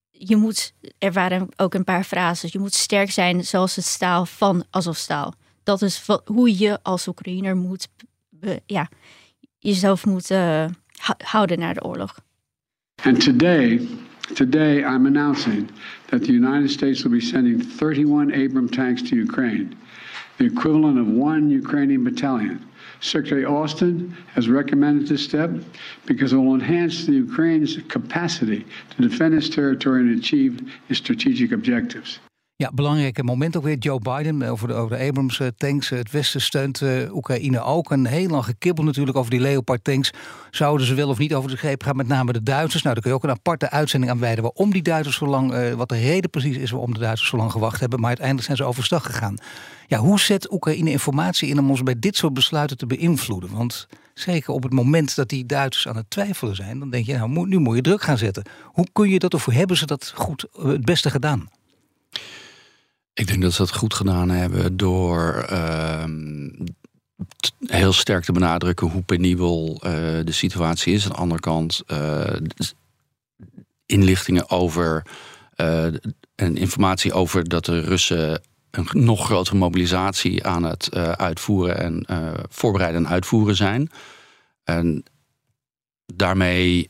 je 0.09 0.35
moet, 0.35 0.73
er 0.97 1.13
waren 1.13 1.47
ook 1.55 1.73
een 1.73 1.83
paar 1.83 2.03
frases, 2.03 2.51
je 2.51 2.59
moet 2.59 2.73
sterk 2.73 3.11
zijn 3.11 3.45
zoals 3.45 3.75
het 3.75 3.85
staal 3.85 4.25
van 4.25 4.63
Azovstal. 4.69 5.33
Dat 5.63 5.81
is 5.81 6.07
hoe 6.25 6.57
je 6.57 6.79
als 6.83 7.07
Oekraïner 7.07 7.55
moet, 7.55 7.87
ja, 8.65 8.89
jezelf 9.63 10.05
moet 10.05 10.31
uh, 10.31 10.65
houden 11.17 11.59
naar 11.59 11.73
de 11.73 11.83
oorlog. 11.83 12.19
And 13.03 13.23
today, 13.23 13.87
today 14.33 14.77
I'm 14.77 15.05
announcing 15.05 15.69
that 16.05 16.23
the 16.23 16.31
United 16.31 16.69
States 16.69 17.03
will 17.03 17.11
be 17.11 17.25
sending 17.25 17.63
31 17.63 18.31
Abram 18.31 18.69
tanks 18.69 19.01
to 19.01 19.15
Ukraine, 19.15 19.69
the 20.35 20.45
equivalent 20.45 20.99
of 20.99 21.07
one 21.07 21.49
Ukrainian 21.49 22.03
battalion. 22.03 22.59
Secretary 22.99 23.45
Austin 23.45 24.15
has 24.35 24.47
recommended 24.47 25.07
this 25.07 25.23
step 25.23 25.49
because 26.05 26.33
it 26.33 26.37
will 26.37 26.53
enhance 26.53 27.05
the 27.05 27.15
Ukraine's 27.27 27.77
capacity 27.87 28.65
to 28.89 29.07
defend 29.07 29.33
its 29.33 29.49
territory 29.49 30.01
and 30.01 30.17
achieve 30.19 30.53
its 30.89 30.99
strategic 30.99 31.51
objectives. 31.51 32.19
Ja, 32.55 32.71
belangrijke 32.73 33.23
moment 33.23 33.57
ook 33.57 33.63
weer. 33.63 33.77
Joe 33.77 33.99
Biden 33.99 34.41
eh, 34.41 34.51
over 34.51 34.67
de, 34.67 34.73
over 34.73 34.97
de 34.97 35.07
Abrams 35.07 35.39
eh, 35.39 35.47
tanks. 35.57 35.89
Het 35.89 36.11
Westen 36.11 36.41
steunt 36.41 36.81
Oekraïne 37.11 37.61
ook. 37.61 37.91
Een 37.91 38.05
heel 38.05 38.29
lang 38.29 38.43
gekibbel 38.45 38.83
natuurlijk 38.83 39.17
over 39.17 39.31
die 39.31 39.39
Leopard 39.39 39.83
tanks. 39.83 40.11
Zouden 40.51 40.87
ze 40.87 40.93
wel 40.93 41.09
of 41.09 41.17
niet 41.17 41.33
over 41.33 41.49
de 41.49 41.57
greep 41.57 41.83
gaan? 41.83 41.95
Met 41.95 42.07
name 42.07 42.33
de 42.33 42.43
Duitsers. 42.43 42.83
Nou, 42.83 42.93
daar 42.93 43.03
kun 43.03 43.11
je 43.11 43.17
ook 43.17 43.23
een 43.23 43.37
aparte 43.37 43.69
uitzending 43.69 44.11
aan 44.11 44.19
wijden. 44.19 44.43
Waarom 44.43 44.71
die 44.71 44.81
Duitsers 44.81 45.17
zo 45.17 45.25
lang, 45.25 45.75
wat 45.75 45.89
de 45.89 45.99
reden 45.99 46.29
precies 46.29 46.57
is 46.57 46.71
waarom 46.71 46.93
de 46.93 46.99
Duitsers 46.99 47.29
zo 47.29 47.37
lang 47.37 47.51
gewacht 47.51 47.79
hebben. 47.79 47.99
Maar 47.99 48.07
uiteindelijk 48.07 48.45
zijn 48.45 48.57
ze 48.57 48.63
overstag 48.63 49.05
gegaan. 49.05 49.35
Ja, 49.87 49.97
hoe 49.97 50.19
zet 50.19 50.51
Oekraïne 50.51 50.91
informatie 50.91 51.49
in 51.49 51.59
om 51.59 51.69
ons 51.69 51.83
bij 51.83 51.99
dit 51.99 52.15
soort 52.15 52.33
besluiten 52.33 52.77
te 52.77 52.85
beïnvloeden? 52.85 53.49
Want 53.51 53.87
zeker 54.13 54.53
op 54.53 54.63
het 54.63 54.73
moment 54.73 55.15
dat 55.15 55.29
die 55.29 55.45
Duitsers 55.45 55.87
aan 55.87 55.95
het 55.95 56.09
twijfelen 56.09 56.55
zijn, 56.55 56.79
dan 56.79 56.89
denk 56.89 57.05
je, 57.05 57.17
nou, 57.17 57.47
nu 57.47 57.59
moet 57.59 57.75
je 57.75 57.81
druk 57.81 58.01
gaan 58.01 58.17
zetten. 58.17 58.43
Hoe 58.63 58.87
kun 58.93 59.09
je 59.09 59.19
dat 59.19 59.33
of 59.33 59.45
hebben 59.45 59.77
ze 59.77 59.85
dat 59.85 60.11
goed 60.15 60.45
het 60.51 60.85
beste 60.85 61.09
gedaan? 61.09 61.49
Ik 63.13 63.27
denk 63.27 63.41
dat 63.41 63.51
ze 63.51 63.57
dat 63.57 63.73
goed 63.73 63.93
gedaan 63.93 64.29
hebben 64.29 64.77
door 64.77 65.47
uh, 65.51 66.03
heel 67.59 67.93
sterk 67.93 68.23
te 68.23 68.31
benadrukken 68.31 68.87
hoe 68.87 69.01
penibel 69.01 69.81
uh, 69.85 69.91
de 70.25 70.31
situatie 70.31 70.93
is. 70.93 71.03
Aan 71.03 71.11
de 71.11 71.17
andere 71.17 71.39
kant 71.39 71.83
uh, 71.87 72.23
inlichtingen 73.85 74.49
over 74.49 75.05
uh, 75.57 75.85
en 76.35 76.57
informatie 76.57 77.13
over 77.13 77.49
dat 77.49 77.65
de 77.65 77.79
Russen 77.79 78.41
een 78.71 78.87
nog 78.91 79.25
grotere 79.25 79.57
mobilisatie 79.57 80.45
aan 80.45 80.63
het 80.63 80.95
uitvoeren 80.95 81.77
en 81.77 82.05
voorbereiden 82.49 83.05
en 83.05 83.11
uitvoeren 83.11 83.55
zijn. 83.55 83.91
En 84.63 85.03
daarmee 86.13 86.89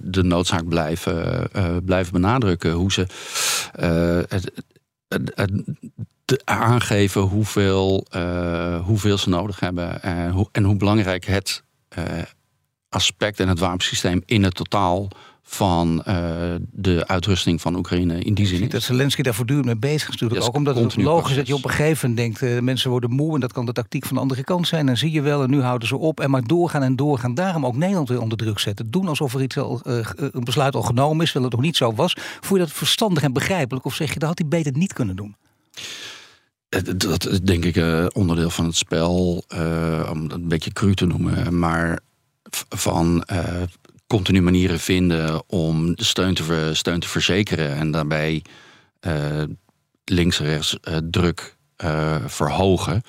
de 0.00 0.22
noodzaak 0.22 0.68
blijven, 0.68 1.50
blijven 1.84 2.12
benadrukken 2.12 2.72
hoe 2.72 2.92
ze 2.92 3.06
het, 4.28 4.52
aangeven 6.44 7.20
hoeveel, 7.20 8.06
uh, 8.16 8.84
hoeveel 8.84 9.18
ze 9.18 9.28
nodig 9.28 9.60
hebben 9.60 10.02
en 10.02 10.30
hoe, 10.30 10.48
en 10.52 10.64
hoe 10.64 10.76
belangrijk 10.76 11.24
het 11.24 11.62
uh, 11.98 12.04
aspect 12.88 13.40
en 13.40 13.48
het 13.48 13.58
wapensysteem 13.58 14.22
in 14.26 14.42
het 14.42 14.54
totaal 14.54 15.08
van 15.42 16.02
uh, 16.08 16.14
de 16.70 17.06
uitrusting 17.06 17.60
van 17.60 17.76
Oekraïne 17.76 18.18
in 18.18 18.34
die 18.34 18.46
zin. 18.46 18.68
Dat 18.68 18.82
Zelensky 18.82 19.22
daar 19.22 19.34
voortdurend 19.34 19.66
mee 19.66 19.76
bezig 19.76 20.08
is 20.08 20.20
natuurlijk. 20.20 20.48
ook 20.48 20.54
omdat 20.54 20.76
het 20.76 20.96
logisch 20.96 21.30
is 21.30 21.36
dat 21.36 21.46
je 21.46 21.54
op 21.54 21.64
een 21.64 21.70
gegeven 21.70 22.08
moment 22.10 22.38
denkt... 22.40 22.54
Uh, 22.54 22.60
mensen 22.60 22.90
worden 22.90 23.10
moe 23.10 23.34
en 23.34 23.40
dat 23.40 23.52
kan 23.52 23.66
de 23.66 23.72
tactiek 23.72 24.04
van 24.04 24.14
de 24.14 24.22
andere 24.22 24.44
kant 24.44 24.68
zijn. 24.68 24.88
En 24.88 24.98
zie 24.98 25.10
je 25.10 25.20
wel, 25.20 25.42
en 25.42 25.50
nu 25.50 25.60
houden 25.60 25.88
ze 25.88 25.96
op 25.96 26.20
en 26.20 26.30
maar 26.30 26.42
doorgaan 26.42 26.82
en 26.82 26.96
doorgaan. 26.96 27.34
Daarom 27.34 27.66
ook 27.66 27.76
Nederland 27.76 28.08
weer 28.08 28.20
onder 28.20 28.38
druk 28.38 28.58
zetten. 28.58 28.90
Doen 28.90 29.08
alsof 29.08 29.34
er 29.34 29.42
iets 29.42 29.58
al, 29.58 29.80
uh, 29.84 30.06
een 30.16 30.44
besluit 30.44 30.74
al 30.74 30.82
genomen 30.82 31.24
is, 31.24 31.32
terwijl 31.32 31.50
het 31.50 31.54
nog 31.60 31.66
niet 31.66 31.76
zo 31.76 31.94
was. 31.94 32.16
Voel 32.40 32.58
je 32.58 32.64
dat 32.64 32.72
verstandig 32.72 33.22
en 33.22 33.32
begrijpelijk? 33.32 33.84
Of 33.84 33.94
zeg 33.94 34.12
je, 34.12 34.18
dat 34.18 34.28
had 34.28 34.38
hij 34.38 34.48
beter 34.48 34.72
niet 34.72 34.92
kunnen 34.92 35.16
doen? 35.16 35.36
Dat 36.96 37.28
is 37.28 37.40
denk 37.40 37.64
ik 37.64 37.76
uh, 37.76 38.06
onderdeel 38.12 38.50
van 38.50 38.64
het 38.64 38.76
spel, 38.76 39.44
uh, 39.54 40.08
om 40.10 40.22
het 40.22 40.32
een 40.32 40.48
beetje 40.48 40.72
cru 40.72 40.94
te 40.94 41.06
noemen. 41.06 41.58
Maar 41.58 41.98
van 42.68 43.24
uh, 43.32 43.62
continu 44.12 44.42
manieren 44.42 44.80
vinden 44.80 45.42
om 45.46 45.92
steun 45.96 46.34
te, 46.34 46.70
steun 46.72 47.00
te 47.00 47.08
verzekeren. 47.08 47.76
En 47.76 47.90
daarbij 47.90 48.42
links 50.04 50.40
en 50.40 50.46
rechts 50.46 50.76
druk 51.10 51.56
verhogen. 52.26 53.02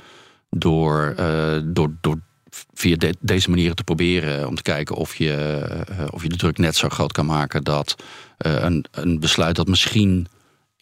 Door, 0.49 1.15
door, 1.63 1.93
door 2.01 2.19
via 2.73 2.95
de, 2.95 3.15
deze 3.19 3.49
manieren 3.49 3.75
te 3.75 3.83
proberen 3.83 4.47
om 4.47 4.55
te 4.55 4.61
kijken 4.61 4.95
of 4.95 5.15
je, 5.15 5.65
of 6.09 6.23
je 6.23 6.29
de 6.29 6.37
druk 6.37 6.57
net 6.57 6.75
zo 6.75 6.89
groot 6.89 7.11
kan 7.11 7.25
maken 7.25 7.63
dat 7.63 7.95
een, 8.37 8.85
een 8.91 9.19
besluit 9.19 9.55
dat 9.55 9.67
misschien 9.67 10.27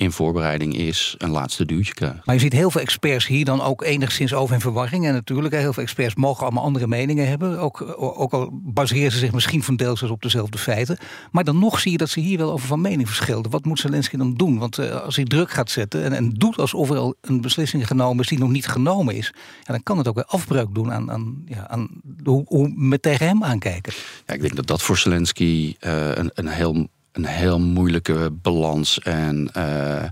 in 0.01 0.11
voorbereiding 0.11 0.77
is, 0.77 1.15
een 1.17 1.29
laatste 1.29 1.65
duwtje. 1.65 2.21
Maar 2.23 2.35
je 2.35 2.41
ziet 2.41 2.53
heel 2.53 2.71
veel 2.71 2.81
experts 2.81 3.27
hier 3.27 3.45
dan 3.45 3.61
ook 3.61 3.83
enigszins 3.83 4.33
over 4.33 4.55
in 4.55 4.61
verwarring. 4.61 5.05
En 5.05 5.13
natuurlijk, 5.13 5.53
heel 5.53 5.73
veel 5.73 5.83
experts 5.83 6.15
mogen 6.15 6.43
allemaal 6.43 6.63
andere 6.63 6.87
meningen 6.87 7.27
hebben. 7.27 7.59
Ook, 7.59 7.93
ook 7.97 8.33
al 8.33 8.49
baseren 8.51 9.11
ze 9.11 9.17
zich 9.17 9.31
misschien 9.31 9.63
van 9.63 9.75
deels 9.75 10.01
op 10.01 10.21
dezelfde 10.21 10.57
feiten. 10.57 10.97
Maar 11.31 11.43
dan 11.43 11.59
nog 11.59 11.79
zie 11.79 11.91
je 11.91 11.97
dat 11.97 12.09
ze 12.09 12.19
hier 12.19 12.37
wel 12.37 12.51
over 12.51 12.67
van 12.67 12.81
mening 12.81 13.07
verschillen. 13.07 13.49
Wat 13.49 13.65
moet 13.65 13.79
Zelensky 13.79 14.17
dan 14.17 14.33
doen? 14.33 14.57
Want 14.57 14.79
uh, 14.79 15.01
als 15.01 15.15
hij 15.15 15.25
druk 15.25 15.51
gaat 15.51 15.71
zetten 15.71 16.03
en, 16.03 16.13
en 16.13 16.29
doet 16.29 16.57
alsof 16.57 16.89
er 16.89 16.97
al 16.97 17.15
een 17.21 17.41
beslissing 17.41 17.87
genomen 17.87 18.23
is 18.23 18.29
die 18.29 18.39
nog 18.39 18.49
niet 18.49 18.67
genomen 18.67 19.15
is, 19.15 19.33
ja, 19.63 19.73
dan 19.73 19.83
kan 19.83 19.97
het 19.97 20.07
ook 20.07 20.15
weer 20.15 20.25
afbreuk 20.25 20.73
doen 20.73 20.91
aan, 20.91 21.11
aan, 21.11 21.43
ja, 21.45 21.67
aan 21.67 21.89
hoe, 22.23 22.43
hoe 22.47 22.89
we 22.89 22.99
tegen 22.99 23.27
hem 23.27 23.43
aankijken. 23.43 23.93
Ja, 24.25 24.33
ik 24.33 24.41
denk 24.41 24.55
dat 24.55 24.67
dat 24.67 24.81
voor 24.81 24.97
Zelensky 24.97 25.75
uh, 25.79 26.15
een, 26.15 26.31
een 26.33 26.47
heel 26.47 26.87
een 27.11 27.25
heel 27.25 27.59
moeilijke 27.59 28.31
balans 28.41 28.99
en 28.99 29.49
uh, 29.57 30.05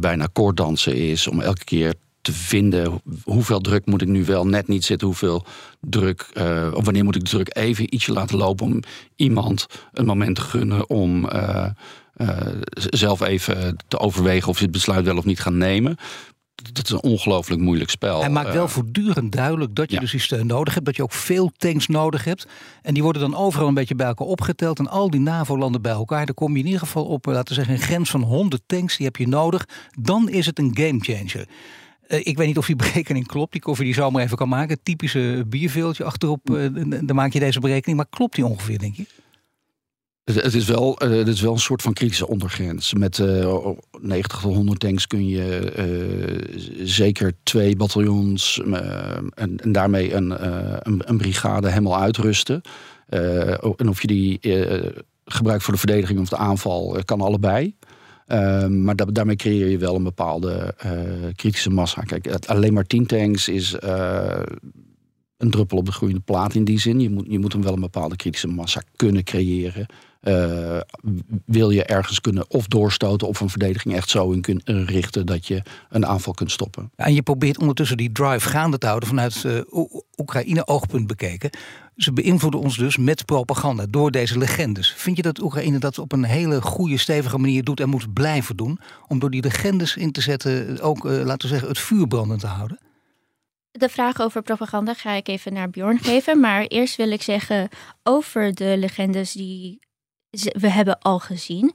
bijna 0.00 0.28
koorddansen 0.32 0.94
is 0.94 1.26
om 1.26 1.40
elke 1.40 1.64
keer 1.64 1.94
te 2.20 2.32
vinden 2.32 3.00
hoeveel 3.24 3.60
druk 3.60 3.86
moet 3.86 4.02
ik 4.02 4.08
nu 4.08 4.24
wel 4.24 4.46
net 4.46 4.68
niet 4.68 4.84
zitten, 4.84 5.06
hoeveel 5.06 5.44
druk, 5.80 6.30
uh, 6.34 6.70
of 6.74 6.84
wanneer 6.84 7.04
moet 7.04 7.16
ik 7.16 7.24
de 7.24 7.30
druk 7.30 7.56
even 7.56 7.94
ietsje 7.94 8.12
laten 8.12 8.38
lopen 8.38 8.66
om 8.66 8.80
iemand 9.16 9.66
een 9.92 10.04
moment 10.04 10.36
te 10.36 10.40
gunnen 10.40 10.90
om 10.90 11.24
uh, 11.24 11.66
zelf 12.72 13.20
even 13.20 13.76
te 13.88 13.98
overwegen 13.98 14.48
of 14.48 14.58
je 14.58 14.62
het 14.62 14.72
besluit 14.72 15.04
wel 15.04 15.16
of 15.16 15.24
niet 15.24 15.40
gaan 15.40 15.58
nemen 15.58 15.96
dat 16.72 16.84
is 16.84 16.90
een 16.90 17.02
ongelooflijk 17.02 17.60
moeilijk 17.60 17.90
spel. 17.90 18.20
Hij 18.20 18.30
maakt 18.30 18.52
wel 18.52 18.64
uh, 18.64 18.70
voortdurend 18.70 19.32
duidelijk 19.32 19.74
dat 19.74 19.88
je 19.88 19.94
ja. 19.94 20.00
dus 20.00 20.10
die 20.10 20.20
steun 20.20 20.46
nodig 20.46 20.74
hebt. 20.74 20.86
Dat 20.86 20.96
je 20.96 21.02
ook 21.02 21.12
veel 21.12 21.50
tanks 21.56 21.86
nodig 21.86 22.24
hebt. 22.24 22.46
En 22.82 22.94
die 22.94 23.02
worden 23.02 23.22
dan 23.22 23.36
overal 23.36 23.68
een 23.68 23.74
beetje 23.74 23.94
bij 23.94 24.06
elkaar 24.06 24.26
opgeteld. 24.26 24.78
En 24.78 24.88
al 24.88 25.10
die 25.10 25.20
NAVO-landen 25.20 25.82
bij 25.82 25.92
elkaar. 25.92 26.26
Dan 26.26 26.34
kom 26.34 26.52
je 26.52 26.58
in 26.58 26.64
ieder 26.64 26.80
geval 26.80 27.04
op, 27.04 27.26
laten 27.26 27.48
we 27.48 27.54
zeggen, 27.54 27.74
een 27.74 27.80
grens 27.80 28.10
van 28.10 28.22
100 28.22 28.62
tanks. 28.66 28.96
Die 28.96 29.06
heb 29.06 29.16
je 29.16 29.28
nodig. 29.28 29.68
Dan 29.98 30.28
is 30.28 30.46
het 30.46 30.58
een 30.58 30.70
gamechanger. 30.74 31.48
Uh, 32.08 32.18
ik 32.26 32.36
weet 32.36 32.46
niet 32.46 32.58
of 32.58 32.66
die 32.66 32.76
berekening 32.86 33.26
klopt. 33.26 33.52
Die 33.52 33.60
koffie 33.60 33.84
die 33.84 33.94
zomaar 33.94 34.22
even 34.22 34.36
kan 34.36 34.48
maken. 34.48 34.82
Typische 34.82 35.44
bierveeltje 35.46 36.04
achterop. 36.04 36.50
Uh, 36.50 36.68
dan 37.02 37.16
maak 37.16 37.32
je 37.32 37.38
deze 37.38 37.60
berekening. 37.60 37.96
Maar 37.96 38.08
klopt 38.10 38.34
die 38.34 38.46
ongeveer, 38.46 38.78
denk 38.78 38.96
je? 38.96 39.06
Het 40.34 40.54
is, 40.54 40.64
wel, 40.64 41.04
uh, 41.04 41.16
het 41.18 41.28
is 41.28 41.40
wel 41.40 41.52
een 41.52 41.58
soort 41.58 41.82
van 41.82 41.92
kritische 41.92 42.28
ondergrens. 42.28 42.94
Met 42.94 43.18
uh, 43.18 43.66
90 44.00 44.40
tot 44.40 44.54
100 44.54 44.80
tanks 44.80 45.06
kun 45.06 45.28
je 45.28 45.72
uh, 45.78 46.86
zeker 46.86 47.32
twee 47.42 47.76
bataljons 47.76 48.62
en, 49.34 49.34
en, 49.34 49.72
daarmee 49.72 50.14
een, 50.14 50.34
een, 51.10 51.16
brigade 51.16 51.68
helemaal 51.68 51.98
uitrusten. 51.98 52.60
en 53.08 53.88
of 53.88 54.00
je 54.00 54.06
die 54.06 54.40
gebruikt 55.24 55.62
voor 55.62 55.72
de 55.72 55.78
verdediging 55.78 56.20
of 56.20 56.28
de 56.28 56.36
aanval, 56.36 56.98
kan 57.04 57.20
allebei. 57.20 57.74
maar 58.68 58.96
da 58.96 59.04
daarmee 59.04 59.36
creëer 59.36 59.68
je 59.68 59.78
wel 59.78 59.94
een 59.94 60.02
bepaalde 60.02 60.74
kritische 61.34 61.70
massa. 61.70 62.02
Kijk, 62.02 62.46
alleen 62.46 62.72
maar 62.72 62.86
10 62.86 63.06
tanks 63.06 63.48
is 63.48 63.76
een 65.38 65.50
druppel 65.50 65.78
op 65.78 65.86
de 65.86 65.92
groeiende 65.92 66.22
plaat 66.22 66.54
in 66.54 66.64
die 66.64 66.80
zin. 66.80 67.00
Je 67.00 67.10
moet, 67.10 67.26
je 67.28 67.38
moet 67.38 67.52
hem 67.52 67.62
wel 67.62 67.74
een 67.74 67.80
bepaalde 67.80 68.16
kritische 68.16 68.48
massa 68.48 68.82
kunnen 68.96 69.24
creëren. 69.24 69.86
Uh, 70.28 70.80
wil 71.46 71.70
je 71.70 71.84
ergens 71.84 72.20
kunnen 72.20 72.50
of 72.50 72.66
doorstoten 72.66 73.28
of 73.28 73.40
een 73.40 73.50
verdediging 73.50 73.94
echt 73.94 74.10
zo 74.10 74.30
in 74.30 74.40
kunnen 74.40 74.86
richten 74.86 75.26
dat 75.26 75.46
je 75.46 75.62
een 75.90 76.06
aanval 76.06 76.34
kunt 76.34 76.50
stoppen. 76.50 76.90
En 76.96 77.14
je 77.14 77.22
probeert 77.22 77.58
ondertussen 77.58 77.96
die 77.96 78.12
drive 78.12 78.48
gaande 78.48 78.78
te 78.78 78.86
houden 78.86 79.08
vanuit 79.08 79.42
uh, 79.46 79.60
Oekraïne-oogpunt 80.16 81.06
bekeken. 81.06 81.50
Ze 81.96 82.12
beïnvloeden 82.12 82.60
ons 82.60 82.76
dus 82.76 82.96
met 82.96 83.24
propaganda 83.24 83.86
door 83.90 84.10
deze 84.10 84.38
legendes. 84.38 84.92
Vind 84.96 85.16
je 85.16 85.22
dat 85.22 85.40
Oekraïne 85.40 85.78
dat 85.78 85.98
op 85.98 86.12
een 86.12 86.24
hele 86.24 86.62
goede, 86.62 86.98
stevige 86.98 87.38
manier 87.38 87.64
doet 87.64 87.80
en 87.80 87.88
moet 87.88 88.12
blijven 88.12 88.56
doen? 88.56 88.80
Om 89.06 89.18
door 89.18 89.30
die 89.30 89.42
legendes 89.42 89.96
in 89.96 90.12
te 90.12 90.20
zetten 90.20 90.80
ook, 90.80 91.04
uh, 91.04 91.12
laten 91.12 91.48
we 91.48 91.48
zeggen, 91.48 91.68
het 91.68 91.78
vuur 91.78 92.06
brandend 92.06 92.40
te 92.40 92.46
houden? 92.46 92.78
De 93.70 93.88
vraag 93.88 94.20
over 94.20 94.42
propaganda 94.42 94.94
ga 94.94 95.12
ik 95.12 95.28
even 95.28 95.52
naar 95.52 95.70
Bjorn 95.70 95.98
geven. 95.98 96.40
Maar 96.40 96.62
eerst 96.62 96.96
wil 96.96 97.10
ik 97.10 97.22
zeggen 97.22 97.68
over 98.02 98.54
de 98.54 98.74
legendes 98.78 99.32
die 99.32 99.86
we 100.30 100.70
hebben 100.70 100.98
al 100.98 101.18
gezien. 101.18 101.74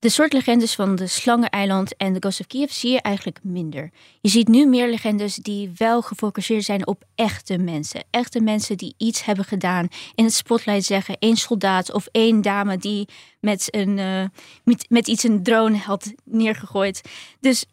De 0.00 0.08
soort 0.08 0.32
legendes 0.32 0.74
van 0.74 0.96
de 0.96 1.06
Slangeneiland 1.06 1.96
en 1.96 2.12
de 2.12 2.18
Ghost 2.20 2.40
of 2.40 2.46
Kiev 2.46 2.70
zie 2.70 2.90
je 2.90 3.00
eigenlijk 3.00 3.38
minder. 3.42 3.90
Je 4.20 4.28
ziet 4.28 4.48
nu 4.48 4.66
meer 4.66 4.88
legendes 4.88 5.34
die 5.34 5.70
wel 5.76 6.02
gefocust 6.02 6.64
zijn 6.64 6.86
op 6.86 7.04
echte 7.14 7.58
mensen. 7.58 8.04
Echte 8.10 8.40
mensen 8.40 8.76
die 8.76 8.94
iets 8.96 9.24
hebben 9.24 9.44
gedaan. 9.44 9.88
In 10.14 10.24
het 10.24 10.34
spotlight 10.34 10.84
zeggen 10.84 11.16
één 11.18 11.36
soldaat 11.36 11.92
of 11.92 12.08
één 12.12 12.42
dame 12.42 12.76
die 12.76 13.08
met, 13.40 13.74
een, 13.74 13.98
uh, 13.98 14.24
met, 14.64 14.86
met 14.88 15.08
iets 15.08 15.22
een 15.22 15.42
drone 15.42 15.76
had 15.76 16.12
neergegooid. 16.24 17.00
Dus 17.40 17.64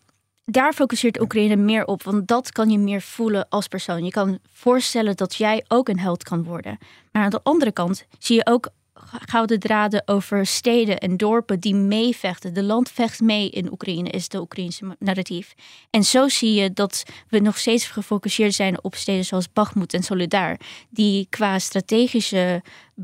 daar 0.46 0.74
focuseert 0.74 1.22
Oekraïne 1.22 1.56
meer 1.56 1.86
op, 1.86 2.04
want 2.04 2.28
dat 2.28 2.52
kan 2.52 2.70
je 2.70 2.78
meer 2.78 3.02
voelen 3.02 3.50
als 3.50 3.68
persoon. 3.68 4.04
Je 4.04 4.12
kan 4.12 4.40
voorstellen 4.52 5.16
dat 5.16 5.36
jij 5.36 5.66
ook 5.68 5.90
een 5.90 6.00
held 6.00 6.24
kan 6.24 6.44
worden. 6.44 6.78
Maar 7.12 7.24
aan 7.24 7.30
de 7.30 7.44
andere 7.44 7.72
kant 7.72 8.06
zie 8.20 8.36
je 8.36 8.46
ook 8.46 8.70
gouden 9.10 9.60
draden 9.60 10.02
over 10.06 10.46
steden 10.46 10.98
en 10.98 11.18
dorpen 11.18 11.60
die 11.60 11.76
meevechten. 11.76 12.54
De 12.54 12.64
land 12.64 12.92
vecht 12.92 13.22
mee 13.22 13.50
in 13.50 13.72
Oekraïne, 13.72 14.10
is 14.10 14.30
de 14.30 14.40
Oekraïnse 14.40 14.96
narratief. 15.00 15.54
En 15.90 16.04
zo 16.04 16.28
zie 16.28 16.54
je 16.54 16.74
dat 16.74 17.04
we 17.30 17.40
nog 17.40 17.58
steeds 17.58 17.88
gefocust 17.88 18.56
zijn 18.56 18.84
op 18.84 18.96
steden 18.96 19.26
zoals 19.26 19.54
Bakhmut 19.54 19.94
en 19.94 20.04
Solidar, 20.04 20.58
die 20.90 21.28
qua 21.30 21.60
strategische 21.60 22.62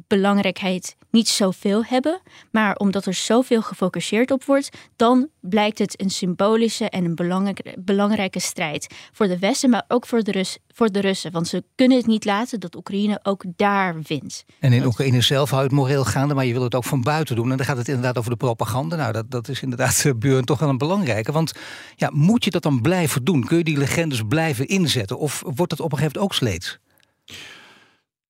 belangrijkheid 0.07 0.95
niet 1.11 1.27
zoveel 1.27 1.85
hebben. 1.85 2.21
Maar 2.51 2.75
omdat 2.75 3.05
er 3.05 3.13
zoveel 3.13 3.61
gefocust 3.61 4.31
op 4.31 4.43
wordt, 4.43 4.69
dan 4.95 5.29
blijkt 5.39 5.79
het 5.79 6.01
een 6.01 6.09
symbolische 6.09 6.89
en 6.89 7.05
een 7.05 7.15
belangrijke, 7.15 7.75
belangrijke 7.79 8.39
strijd. 8.39 8.93
Voor 9.11 9.27
de 9.27 9.39
Westen, 9.39 9.69
maar 9.69 9.83
ook 9.87 10.05
voor 10.05 10.23
de, 10.23 10.31
Rus, 10.31 10.57
voor 10.67 10.91
de 10.91 10.99
Russen. 10.99 11.31
Want 11.31 11.47
ze 11.47 11.63
kunnen 11.75 11.97
het 11.97 12.05
niet 12.05 12.25
laten 12.25 12.59
dat 12.59 12.75
Oekraïne 12.75 13.19
ook 13.23 13.43
daar 13.55 13.95
wint. 14.07 14.43
En 14.59 14.73
in 14.73 14.85
Oekraïne 14.85 15.21
zelf 15.21 15.49
houdt 15.49 15.65
het 15.65 15.75
moreel 15.79 16.05
gaande, 16.05 16.33
maar 16.33 16.45
je 16.45 16.53
wil 16.53 16.63
het 16.63 16.75
ook 16.75 16.83
van 16.83 17.01
buiten 17.01 17.35
doen. 17.35 17.51
En 17.51 17.57
dan 17.57 17.65
gaat 17.65 17.77
het 17.77 17.87
inderdaad 17.87 18.17
over 18.17 18.31
de 18.31 18.37
propaganda. 18.37 18.95
Nou, 18.95 19.11
dat, 19.11 19.31
dat 19.31 19.47
is 19.47 19.61
inderdaad, 19.61 20.03
uh, 20.05 20.13
Buren, 20.13 20.45
toch 20.45 20.59
wel 20.59 20.69
een 20.69 20.77
belangrijke. 20.77 21.31
Want 21.31 21.53
ja, 21.95 22.09
moet 22.13 22.43
je 22.43 22.49
dat 22.49 22.63
dan 22.63 22.81
blijven 22.81 23.23
doen? 23.23 23.43
Kun 23.43 23.57
je 23.57 23.63
die 23.63 23.77
legendes 23.77 24.21
blijven 24.27 24.67
inzetten? 24.67 25.17
Of 25.17 25.43
wordt 25.55 25.71
het 25.71 25.81
op 25.81 25.91
een 25.91 25.97
gegeven 25.97 26.19
moment 26.19 26.31
ook 26.31 26.33
sleets? 26.33 26.79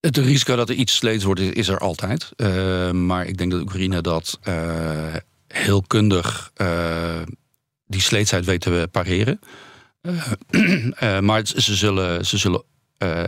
Het 0.06 0.18
risico 0.18 0.56
dat 0.56 0.70
er 0.70 0.76
iets 0.76 0.96
sleets 0.96 1.24
wordt, 1.24 1.40
is 1.40 1.68
er 1.68 1.78
altijd. 1.78 2.32
Uh, 2.38 2.92
maar 2.92 3.26
ik 3.26 3.38
denk 3.38 3.52
dat 3.52 3.62
Oekraïne 3.62 4.02
dat 4.02 4.40
uh, 4.44 5.16
heel 5.48 5.82
kundig 5.82 6.52
uh, 6.58 7.22
die 7.88 8.02
sleetsheid 8.02 8.46
weet 8.46 8.62
te 8.62 8.88
pareren. 8.92 9.40
maar 11.28 11.42
ze 11.46 11.76
zullen, 11.76 12.26
ze 12.26 12.38
zullen 12.38 12.64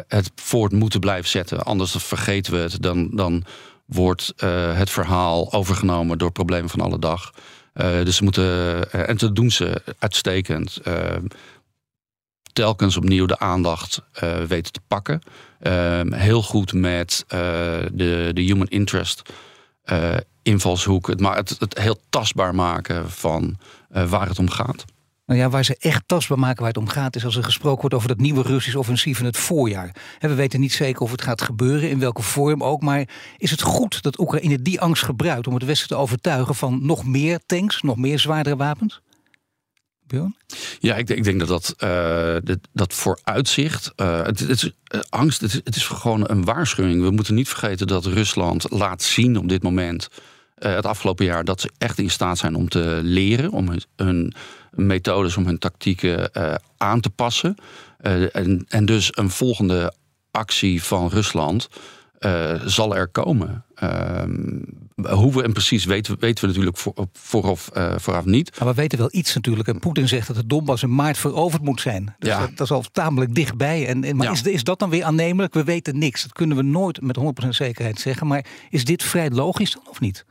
het 0.08 0.32
voort 0.36 0.72
moeten 0.72 1.00
blijven 1.00 1.30
zetten. 1.30 1.64
Anders 1.64 1.96
vergeten 1.98 2.54
we 2.54 2.60
het. 2.60 2.82
Dan, 2.82 3.10
dan 3.14 3.44
wordt 3.86 4.34
het 4.76 4.90
verhaal 4.90 5.54
overgenomen 5.54 6.18
door 6.18 6.32
problemen 6.32 6.70
van 6.70 6.82
alle 6.82 7.00
dag. 7.00 7.32
dus 7.74 8.16
ze 8.16 8.24
moeten, 8.24 8.92
en 8.92 9.18
dat 9.18 9.36
doen 9.36 9.52
ze 9.52 9.82
uitstekend 10.00 10.82
telkens 12.56 12.98
opnieuw 12.98 13.26
de 13.26 13.40
aandacht 13.40 14.02
uh, 14.24 14.38
weten 14.38 14.72
te 14.72 14.82
pakken. 14.88 15.22
Uh, 15.62 16.02
heel 16.10 16.44
goed 16.44 16.74
met 16.74 17.24
uh, 17.24 17.40
de, 17.92 18.32
de 18.34 18.42
human 18.42 18.68
interest 18.68 19.22
invalshoek. 20.42 21.08
Het, 21.08 21.20
het, 21.20 21.56
het 21.60 21.80
heel 21.80 21.98
tastbaar 22.10 22.56
maken 22.56 23.12
van 23.12 23.58
waar 23.90 24.28
het 24.28 24.40
om 24.40 24.50
gaat. 24.50 24.86
Nou 25.26 25.40
ja, 25.40 25.50
waar 25.50 25.66
ze 25.66 25.78
echt 25.80 26.04
tastbaar 26.06 26.40
maken 26.40 26.60
waar 26.60 26.68
het 26.68 26.78
om 26.78 26.88
gaat, 26.88 27.16
is 27.16 27.26
als 27.26 27.36
er 27.36 27.44
gesproken 27.44 27.80
wordt 27.80 27.96
over 27.96 28.08
dat 28.08 28.18
nieuwe 28.18 28.42
Russisch 28.42 28.76
offensief 28.78 29.20
in 29.20 29.26
het 29.26 29.38
voorjaar. 29.38 29.96
We 30.20 30.34
weten 30.34 30.60
niet 30.60 30.74
zeker 30.74 31.02
of 31.02 31.12
het 31.12 31.22
gaat 31.22 31.42
gebeuren, 31.42 31.90
in 31.90 32.00
welke 32.00 32.22
vorm 32.22 32.64
ook. 32.64 32.82
Maar 32.82 33.10
is 33.38 33.52
het 33.52 33.62
goed 33.62 34.02
dat 34.02 34.20
Oekraïne 34.20 34.62
die 34.62 34.82
angst 34.82 35.04
gebruikt 35.04 35.48
om 35.48 35.54
het 35.54 35.66
Westen 35.66 35.88
te 35.88 35.96
overtuigen 35.96 36.56
van 36.56 36.86
nog 36.86 37.06
meer 37.06 37.40
tanks, 37.46 37.82
nog 37.82 37.98
meer 37.98 38.20
zwaardere 38.20 38.56
wapens? 38.56 39.02
Ja, 40.80 40.96
ik, 40.96 41.10
ik, 41.10 41.24
denk 41.24 41.40
dat 41.40 41.48
dat, 41.48 41.76
uh, 41.84 42.56
dat, 42.74 42.94
vooruitzicht. 42.94 43.92
Uh, 43.96 44.24
het, 44.24 44.40
het, 44.40 44.50
is, 44.50 44.72
uh, 44.96 45.02
angst, 45.10 45.42
het 45.42 45.76
is, 45.76 45.86
gewoon 45.86 46.30
een 46.30 46.46
waarschuwing. 46.46 47.02
We 47.02 47.12
moeten 47.12 47.36
niet 47.36 47.48
vergeten 47.48 47.88
dat 47.88 48.06
Rusland 48.06 48.72
laat 48.72 49.04
zien 49.04 49.38
op 49.38 49.50
dit 49.50 49.64
moment. 49.64 50.08
het 50.56 50.86
afgelopen 50.86 51.26
jaar 51.26 51.44
dat 51.44 51.62
ze 51.62 51.72
echt 51.78 52.00
in 52.00 52.10
staat 52.10 52.38
zijn 52.38 52.56
om 52.56 52.70
te 52.70 53.00
leren, 53.04 53.52
om 53.52 53.70
hun, 53.70 53.84
hun 53.96 54.34
methodes, 54.70 55.38
om 55.38 55.46
hun 55.46 55.60
tactieken 55.60 56.32
aan 56.78 57.00
te 57.00 57.10
passen. 57.10 57.56
en, 58.32 58.66
en 58.68 58.86
dus 58.86 59.10
een 59.12 59.30
volgende 59.30 59.94
actie 60.32 60.84
van 60.84 61.10
Rusland 61.10 61.68
uh, 62.26 62.62
zal 62.66 62.96
er 62.96 63.08
komen. 63.08 63.66
Uh, 63.84 64.24
hoe 65.10 65.34
we 65.34 65.44
en 65.44 65.54
precies 65.54 65.86
weten, 65.86 66.20
weten 66.20 66.42
we 66.42 66.48
natuurlijk 66.48 66.78
voor, 66.78 66.94
vooraf, 67.14 67.70
uh, 67.78 67.94
vooraf 67.98 68.26
niet. 68.26 68.60
Maar 68.60 68.68
we 68.68 68.74
weten 68.74 68.98
wel 68.98 69.10
iets 69.12 69.36
natuurlijk. 69.36 69.68
En 69.68 69.80
Poetin 69.80 70.08
zegt 70.08 70.28
dat 70.28 70.36
de 70.36 70.46
Donbass 70.46 70.84
in 70.84 70.96
maart 70.96 71.18
veroverd 71.18 71.62
moet 71.62 71.82
zijn. 71.82 72.16
Dus 72.20 72.30
ja. 72.30 72.40
dat, 72.40 72.50
dat, 72.50 72.60
is 72.60 72.72
al 72.72 72.84
tamelijk 72.92 73.36
dichtbij. 73.36 73.88
En, 73.88 74.04
en 74.04 74.16
maar 74.16 74.26
ja. 74.26 74.32
is, 74.32 74.42
is 74.42 74.64
dat 74.64 74.80
dan 74.80 74.90
weer 74.90 75.04
aannemelijk? 75.04 75.54
We 75.54 75.64
weten 75.64 75.98
niks. 75.98 76.22
Dat 76.22 76.34
kunnen 76.34 76.58
we 76.58 76.64
nooit 76.64 77.02
met 77.02 77.20
100% 77.46 77.48
zekerheid 77.50 78.00
zeggen. 78.00 78.28
Maar 78.28 78.46
is 78.70 78.86
dit 78.86 79.04
vrij 79.04 79.30
logisch 79.30 79.72
dan 79.72 79.84
of 79.90 80.00
niet? 80.00 80.26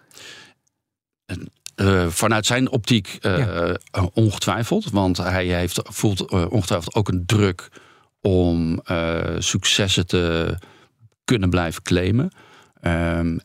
En, 1.26 1.48
vanuit 2.09 2.46
zijn 2.46 2.70
optiek 2.70 3.18
ongetwijfeld. 4.12 4.90
Want 4.90 5.16
hij 5.16 5.46
heeft, 5.46 5.80
voelt 5.83 6.30
ongetwijfeld 6.30 6.94
ook 6.94 7.09
een 7.09 7.26
druk 7.26 7.68
om 8.20 8.83
successen 9.38 10.07
te 10.07 10.57
kunnen 11.24 11.50
blijven 11.50 11.82
claimen. 11.82 12.30
Um, 12.82 13.40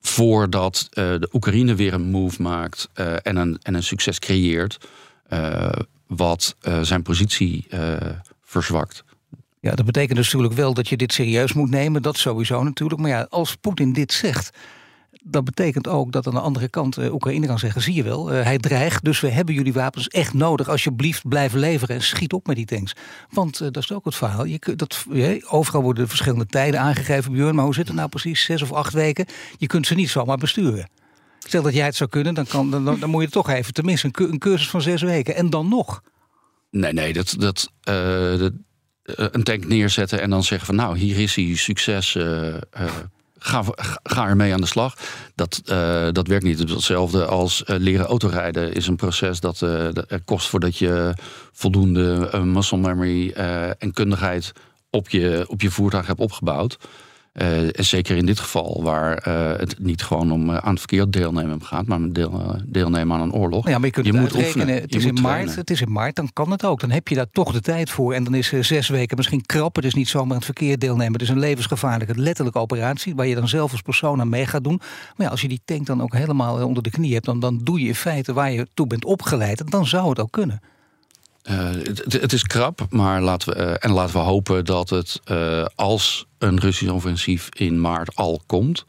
voordat 0.00 0.86
de 0.90 1.28
Oekraïne 1.32 1.74
weer 1.74 1.94
een 1.94 2.10
move 2.10 2.42
maakt 2.42 2.88
en, 3.22 3.36
een, 3.36 3.58
en 3.62 3.74
een 3.74 3.82
succes 3.82 4.18
creëert. 4.18 4.88
wat 6.06 6.56
zijn 6.82 7.02
positie 7.02 7.66
verzwakt. 8.42 9.04
Ja, 9.60 9.74
dat 9.74 9.84
betekent 9.84 10.16
dus 10.16 10.26
natuurlijk 10.26 10.54
wel 10.54 10.74
dat 10.74 10.88
je 10.88 10.96
dit 10.96 11.12
serieus 11.12 11.52
moet 11.52 11.70
nemen. 11.70 12.02
Dat 12.02 12.16
sowieso 12.16 12.62
natuurlijk. 12.62 13.00
Maar 13.00 13.10
ja, 13.10 13.26
als 13.30 13.56
Poetin 13.56 13.92
dit 13.92 14.12
zegt, 14.12 14.50
dat 15.24 15.44
betekent 15.44 15.88
ook 15.88 16.12
dat 16.12 16.26
aan 16.26 16.34
de 16.34 16.40
andere 16.40 16.68
kant 16.68 16.98
uh, 16.98 17.12
Oekraïne 17.12 17.46
kan 17.46 17.58
zeggen: 17.58 17.82
zie 17.82 17.94
je 17.94 18.02
wel, 18.02 18.32
uh, 18.32 18.42
hij 18.42 18.58
dreigt, 18.58 19.04
dus 19.04 19.20
we 19.20 19.28
hebben 19.28 19.54
jullie 19.54 19.72
wapens 19.72 20.08
echt 20.08 20.34
nodig. 20.34 20.68
Alsjeblieft, 20.68 21.28
blijf 21.28 21.52
leveren 21.52 21.96
en 21.96 22.02
schiet 22.02 22.32
op 22.32 22.46
met 22.46 22.56
die 22.56 22.64
tanks. 22.64 22.92
Want 23.30 23.60
uh, 23.60 23.68
dat 23.70 23.82
is 23.82 23.92
ook 23.92 24.04
het 24.04 24.14
verhaal. 24.14 24.44
Je, 24.44 24.58
dat, 24.76 25.06
overal 25.48 25.82
worden 25.82 26.08
verschillende 26.08 26.46
tijden 26.46 26.80
aangegeven, 26.80 27.32
Björn. 27.32 27.54
Maar 27.54 27.64
hoe 27.64 27.74
zit 27.74 27.86
het 27.86 27.96
nou 27.96 28.08
precies? 28.08 28.44
Zes 28.44 28.62
of 28.62 28.72
acht 28.72 28.92
weken? 28.92 29.26
Je 29.58 29.66
kunt 29.66 29.86
ze 29.86 29.94
niet 29.94 30.10
zomaar 30.10 30.38
besturen. 30.38 30.88
Stel 31.38 31.62
dat 31.62 31.74
jij 31.74 31.84
het 31.84 31.96
zou 31.96 32.10
kunnen, 32.10 32.34
dan, 32.34 32.46
kan, 32.46 32.70
dan, 32.70 33.10
moet 33.10 33.22
je 33.22 33.30
toch 33.30 33.50
even 33.50 33.72
tenminste 33.72 34.08
een, 34.12 34.30
een 34.30 34.38
cursus 34.38 34.70
van 34.70 34.82
zes 34.82 35.02
weken. 35.02 35.34
En 35.34 35.50
dan 35.50 35.68
nog. 35.68 36.02
Nee, 36.70 36.92
nee, 36.92 37.12
dat, 37.12 37.34
dat, 37.38 37.70
eh, 37.82 38.32
een 39.02 39.42
tank 39.42 39.66
neerzetten 39.66 40.20
en 40.20 40.30
dan 40.30 40.42
zeggen 40.44 40.66
van 40.66 40.74
nou, 40.74 40.98
hier 40.98 41.18
is 41.18 41.34
hij, 41.34 41.54
succes. 41.54 42.16
Ga, 43.38 43.64
ga 44.02 44.26
ermee 44.26 44.52
aan 44.52 44.60
de 44.60 44.66
slag. 44.66 44.94
Dat, 45.34 45.60
dat 46.12 46.26
werkt 46.26 46.44
niet. 46.44 46.58
Hetzelfde 46.58 47.26
als 47.26 47.62
leren 47.66 48.06
autorijden 48.06 48.72
is 48.72 48.86
een 48.86 48.96
proces 48.96 49.40
dat 49.40 49.60
er 49.60 50.20
kost 50.24 50.48
voordat 50.48 50.76
je 50.76 51.14
voldoende 51.52 52.40
muscle 52.44 52.78
memory 52.78 53.30
en 53.78 53.92
kundigheid 53.92 54.52
op 54.90 55.08
je, 55.08 55.44
op 55.48 55.60
je 55.60 55.70
voertuig 55.70 56.06
hebt 56.06 56.20
opgebouwd. 56.20 56.78
Uh, 57.42 57.68
zeker 57.72 58.16
in 58.16 58.26
dit 58.26 58.40
geval, 58.40 58.82
waar 58.82 59.28
uh, 59.28 59.58
het 59.58 59.78
niet 59.78 60.02
gewoon 60.02 60.32
om 60.32 60.50
uh, 60.50 60.56
aan 60.56 60.70
het 60.70 60.78
verkeer 60.78 61.10
deelnemen 61.10 61.64
gaat, 61.64 61.86
maar 61.86 62.12
deel, 62.12 62.56
deelnemen 62.66 63.16
aan 63.16 63.22
een 63.22 63.32
oorlog. 63.32 63.68
Ja, 63.68 63.78
maar 63.78 63.86
je 63.86 63.92
kunt 63.92 64.06
het 64.06 64.16
moet 64.16 64.32
rekenen. 64.32 64.68
Het 64.68 64.94
is, 64.94 65.04
in 65.04 65.20
maart, 65.20 65.54
het 65.54 65.70
is 65.70 65.80
in 65.80 65.92
maart, 65.92 66.16
dan 66.16 66.30
kan 66.32 66.50
het 66.50 66.64
ook. 66.64 66.80
Dan 66.80 66.90
heb 66.90 67.08
je 67.08 67.14
daar 67.14 67.30
toch 67.32 67.52
de 67.52 67.60
tijd 67.60 67.90
voor. 67.90 68.12
En 68.12 68.24
dan 68.24 68.34
is 68.34 68.48
zes 68.48 68.88
weken 68.88 69.16
misschien 69.16 69.46
krap. 69.46 69.76
Het 69.76 69.84
is 69.84 69.94
niet 69.94 70.08
zomaar 70.08 70.30
aan 70.30 70.36
het 70.36 70.44
verkeer 70.44 70.78
deelnemen. 70.78 71.12
Het 71.12 71.22
is 71.22 71.28
een 71.28 71.38
levensgevaarlijke, 71.38 72.20
letterlijke 72.20 72.58
operatie, 72.58 73.14
waar 73.14 73.26
je 73.26 73.34
dan 73.34 73.48
zelf 73.48 73.72
als 73.72 73.82
persoon 73.82 74.20
aan 74.20 74.28
mee 74.28 74.46
gaat 74.46 74.64
doen. 74.64 74.80
Maar 75.16 75.26
ja, 75.26 75.28
als 75.28 75.40
je 75.40 75.48
die 75.48 75.60
tank 75.64 75.86
dan 75.86 76.02
ook 76.02 76.14
helemaal 76.14 76.66
onder 76.66 76.82
de 76.82 76.90
knie 76.90 77.12
hebt, 77.12 77.26
dan, 77.26 77.40
dan 77.40 77.60
doe 77.62 77.80
je 77.80 77.86
in 77.86 77.94
feite 77.94 78.32
waar 78.32 78.52
je 78.52 78.66
toe 78.74 78.86
bent 78.86 79.04
opgeleid. 79.04 79.60
En 79.60 79.66
dan 79.66 79.86
zou 79.86 80.08
het 80.08 80.20
ook 80.20 80.32
kunnen. 80.32 80.60
Het, 81.42 82.12
het, 82.20 82.32
is 82.32 82.42
krap, 82.42 82.86
maar 82.90 83.22
laten 83.22 83.52
we, 83.52 83.78
en 83.78 83.90
laten 83.90 84.14
we 84.14 84.20
hopen 84.20 84.64
dat 84.64 84.90
het 84.90 85.20
als 85.74 86.26
een 86.38 86.60
Russisch 86.60 86.92
offensief 86.92 87.48
in 87.54 87.80
maart 87.80 88.16
al 88.16 88.42
komt, 88.46 88.84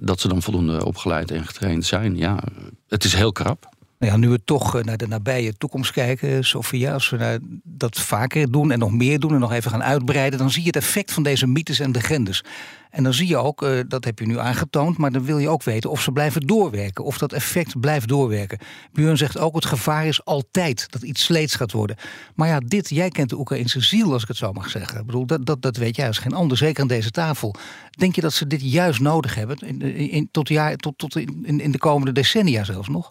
dat 0.00 0.20
ze 0.20 0.28
dan 0.28 0.42
voldoende 0.42 0.84
opgeleid 0.84 1.30
en 1.30 1.46
getraind 1.46 1.84
zijn. 1.84 2.16
Ja, 2.16 2.42
het 2.88 3.04
is 3.04 3.14
heel 3.14 3.32
krap. 3.32 3.71
Nou 4.02 4.14
ja, 4.14 4.20
nu 4.20 4.28
we 4.28 4.44
toch 4.44 4.82
naar 4.82 4.96
de 4.96 5.06
nabije 5.06 5.52
toekomst 5.52 5.92
kijken, 5.92 6.44
Sofia, 6.44 6.92
als 6.92 7.10
we 7.10 7.40
dat 7.64 7.98
vaker 7.98 8.50
doen 8.50 8.70
en 8.70 8.78
nog 8.78 8.92
meer 8.92 9.18
doen 9.18 9.34
en 9.34 9.40
nog 9.40 9.52
even 9.52 9.70
gaan 9.70 9.82
uitbreiden, 9.82 10.38
dan 10.38 10.50
zie 10.50 10.60
je 10.60 10.66
het 10.66 10.76
effect 10.76 11.12
van 11.12 11.22
deze 11.22 11.46
mythes 11.46 11.80
en 11.80 11.90
legendes. 11.90 12.44
En 12.90 13.02
dan 13.02 13.14
zie 13.14 13.28
je 13.28 13.36
ook, 13.36 13.62
uh, 13.62 13.80
dat 13.88 14.04
heb 14.04 14.18
je 14.18 14.26
nu 14.26 14.38
aangetoond, 14.38 14.96
maar 14.96 15.12
dan 15.12 15.24
wil 15.24 15.38
je 15.38 15.48
ook 15.48 15.62
weten 15.62 15.90
of 15.90 16.02
ze 16.02 16.12
blijven 16.12 16.40
doorwerken, 16.40 17.04
of 17.04 17.18
dat 17.18 17.32
effect 17.32 17.80
blijft 17.80 18.08
doorwerken. 18.08 18.58
Björn 18.92 19.16
zegt 19.16 19.38
ook, 19.38 19.54
het 19.54 19.64
gevaar 19.64 20.06
is 20.06 20.24
altijd 20.24 20.86
dat 20.90 21.02
iets 21.02 21.24
sleets 21.24 21.54
gaat 21.54 21.72
worden. 21.72 21.96
Maar 22.34 22.48
ja, 22.48 22.60
dit, 22.60 22.88
jij 22.88 23.08
kent 23.08 23.30
de 23.30 23.38
Oekraïnse 23.38 23.80
ziel, 23.80 24.12
als 24.12 24.22
ik 24.22 24.28
het 24.28 24.36
zo 24.36 24.52
mag 24.52 24.70
zeggen. 24.70 25.00
Ik 25.00 25.06
bedoel, 25.06 25.26
dat, 25.26 25.46
dat, 25.46 25.62
dat 25.62 25.76
weet 25.76 25.96
jij 25.96 26.06
als 26.06 26.18
geen 26.18 26.34
ander, 26.34 26.56
zeker 26.56 26.82
aan 26.82 26.88
deze 26.88 27.10
tafel. 27.10 27.54
Denk 27.90 28.14
je 28.14 28.20
dat 28.20 28.32
ze 28.32 28.46
dit 28.46 28.62
juist 28.62 29.00
nodig 29.00 29.34
hebben, 29.34 29.56
in, 29.58 29.82
in, 29.82 30.28
tot, 30.30 30.48
jaar, 30.48 30.76
tot, 30.76 30.98
tot 30.98 31.16
in, 31.16 31.60
in 31.60 31.70
de 31.70 31.78
komende 31.78 32.12
decennia 32.12 32.64
zelfs 32.64 32.88
nog? 32.88 33.10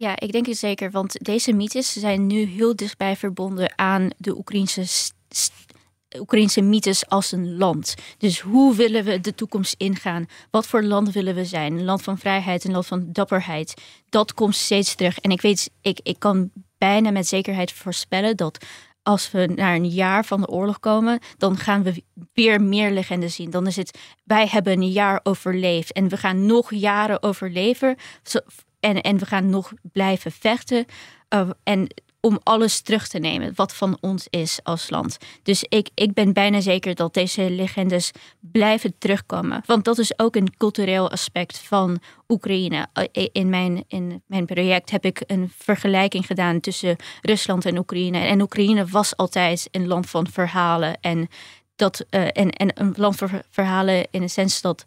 Ja, 0.00 0.20
ik 0.20 0.32
denk 0.32 0.46
het 0.46 0.56
zeker, 0.56 0.90
want 0.90 1.24
deze 1.24 1.52
mythes 1.52 1.92
zijn 1.92 2.26
nu 2.26 2.44
heel 2.44 2.76
dichtbij 2.76 3.16
verbonden 3.16 3.78
aan 3.78 4.10
de 4.16 4.36
Oekraïnse 4.36 4.86
Oekraïnse 6.18 6.60
mythes 6.60 7.08
als 7.08 7.32
een 7.32 7.56
land. 7.56 7.94
Dus 8.18 8.40
hoe 8.40 8.74
willen 8.74 9.04
we 9.04 9.20
de 9.20 9.34
toekomst 9.34 9.74
ingaan? 9.78 10.26
Wat 10.50 10.66
voor 10.66 10.82
land 10.82 11.12
willen 11.12 11.34
we 11.34 11.44
zijn? 11.44 11.72
Een 11.72 11.84
land 11.84 12.02
van 12.02 12.18
vrijheid, 12.18 12.64
een 12.64 12.72
land 12.72 12.86
van 12.86 13.12
dapperheid. 13.12 13.74
Dat 14.08 14.34
komt 14.34 14.56
steeds 14.56 14.94
terug. 14.94 15.18
En 15.18 15.30
ik 15.30 15.40
weet, 15.40 15.70
ik, 15.80 16.00
ik 16.02 16.18
kan 16.18 16.50
bijna 16.78 17.10
met 17.10 17.26
zekerheid 17.26 17.72
voorspellen 17.72 18.36
dat 18.36 18.64
als 19.02 19.30
we 19.30 19.52
naar 19.54 19.74
een 19.74 19.88
jaar 19.88 20.24
van 20.24 20.40
de 20.40 20.48
oorlog 20.48 20.78
komen, 20.78 21.18
dan 21.36 21.56
gaan 21.56 21.82
we 21.82 22.04
weer 22.32 22.62
meer 22.62 22.90
legendes 22.90 23.34
zien. 23.34 23.50
Dan 23.50 23.66
is 23.66 23.76
het, 23.76 23.98
wij 24.24 24.46
hebben 24.46 24.72
een 24.72 24.90
jaar 24.90 25.20
overleefd 25.22 25.92
en 25.92 26.08
we 26.08 26.16
gaan 26.16 26.46
nog 26.46 26.74
jaren 26.74 27.22
overleven. 27.22 27.96
En, 28.80 29.00
en 29.00 29.18
we 29.18 29.26
gaan 29.26 29.50
nog 29.50 29.72
blijven 29.92 30.32
vechten. 30.32 30.84
Uh, 31.34 31.50
en 31.62 31.88
om 32.20 32.40
alles 32.42 32.80
terug 32.80 33.08
te 33.08 33.18
nemen 33.18 33.52
wat 33.54 33.74
van 33.74 33.98
ons 34.00 34.26
is 34.30 34.60
als 34.62 34.90
land. 34.90 35.18
Dus 35.42 35.64
ik, 35.68 35.88
ik 35.94 36.14
ben 36.14 36.32
bijna 36.32 36.60
zeker 36.60 36.94
dat 36.94 37.14
deze 37.14 37.50
legendes 37.50 38.10
blijven 38.40 38.94
terugkomen. 38.98 39.62
Want 39.66 39.84
dat 39.84 39.98
is 39.98 40.18
ook 40.18 40.36
een 40.36 40.56
cultureel 40.56 41.10
aspect 41.10 41.58
van 41.58 41.98
Oekraïne. 42.28 42.88
Eh, 42.92 43.26
in 43.32 43.48
mijn, 43.48 43.84
in 43.88 44.22
mijn 44.26 44.46
project 44.46 44.90
heb 44.90 45.04
ik 45.04 45.22
een 45.26 45.52
vergelijking 45.56 46.26
gedaan 46.26 46.60
tussen 46.60 46.96
Rusland 47.20 47.64
en 47.64 47.78
Oekraïne. 47.78 48.18
En 48.18 48.40
Oekraïne 48.40 48.86
was 48.86 49.16
altijd 49.16 49.68
een 49.70 49.86
land 49.86 50.10
van 50.10 50.26
verhalen. 50.26 51.00
En, 51.00 51.28
dat, 51.76 52.04
uh, 52.10 52.22
en, 52.22 52.50
en 52.50 52.80
een 52.80 52.94
land 52.96 53.16
van 53.16 53.30
verhalen 53.50 54.06
in 54.10 54.20
de 54.20 54.28
sens 54.28 54.60
dat 54.60 54.84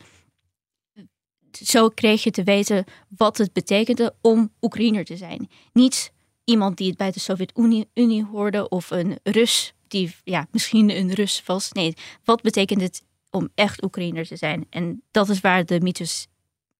zo 1.57 1.89
kreeg 1.89 2.23
je 2.23 2.31
te 2.31 2.43
weten 2.43 2.85
wat 3.07 3.37
het 3.37 3.53
betekende 3.53 4.15
om 4.21 4.51
Oekraïner 4.61 5.05
te 5.05 5.17
zijn. 5.17 5.49
Niet 5.73 6.11
iemand 6.43 6.77
die 6.77 6.87
het 6.87 6.97
bij 6.97 7.11
de 7.11 7.19
Sovjet-Unie 7.19 8.25
hoorde 8.31 8.69
of 8.69 8.91
een 8.91 9.19
Rus 9.23 9.73
die 9.87 10.15
ja, 10.23 10.47
misschien 10.51 10.89
een 10.89 11.13
Rus 11.13 11.43
was. 11.45 11.71
Nee, 11.71 11.93
wat 12.23 12.41
betekent 12.41 12.81
het 12.81 13.03
om 13.29 13.49
echt 13.55 13.83
Oekraïner 13.83 14.27
te 14.27 14.35
zijn? 14.35 14.65
En 14.69 15.03
dat 15.11 15.29
is 15.29 15.41
waar 15.41 15.65
de 15.65 15.79
mythes 15.81 16.27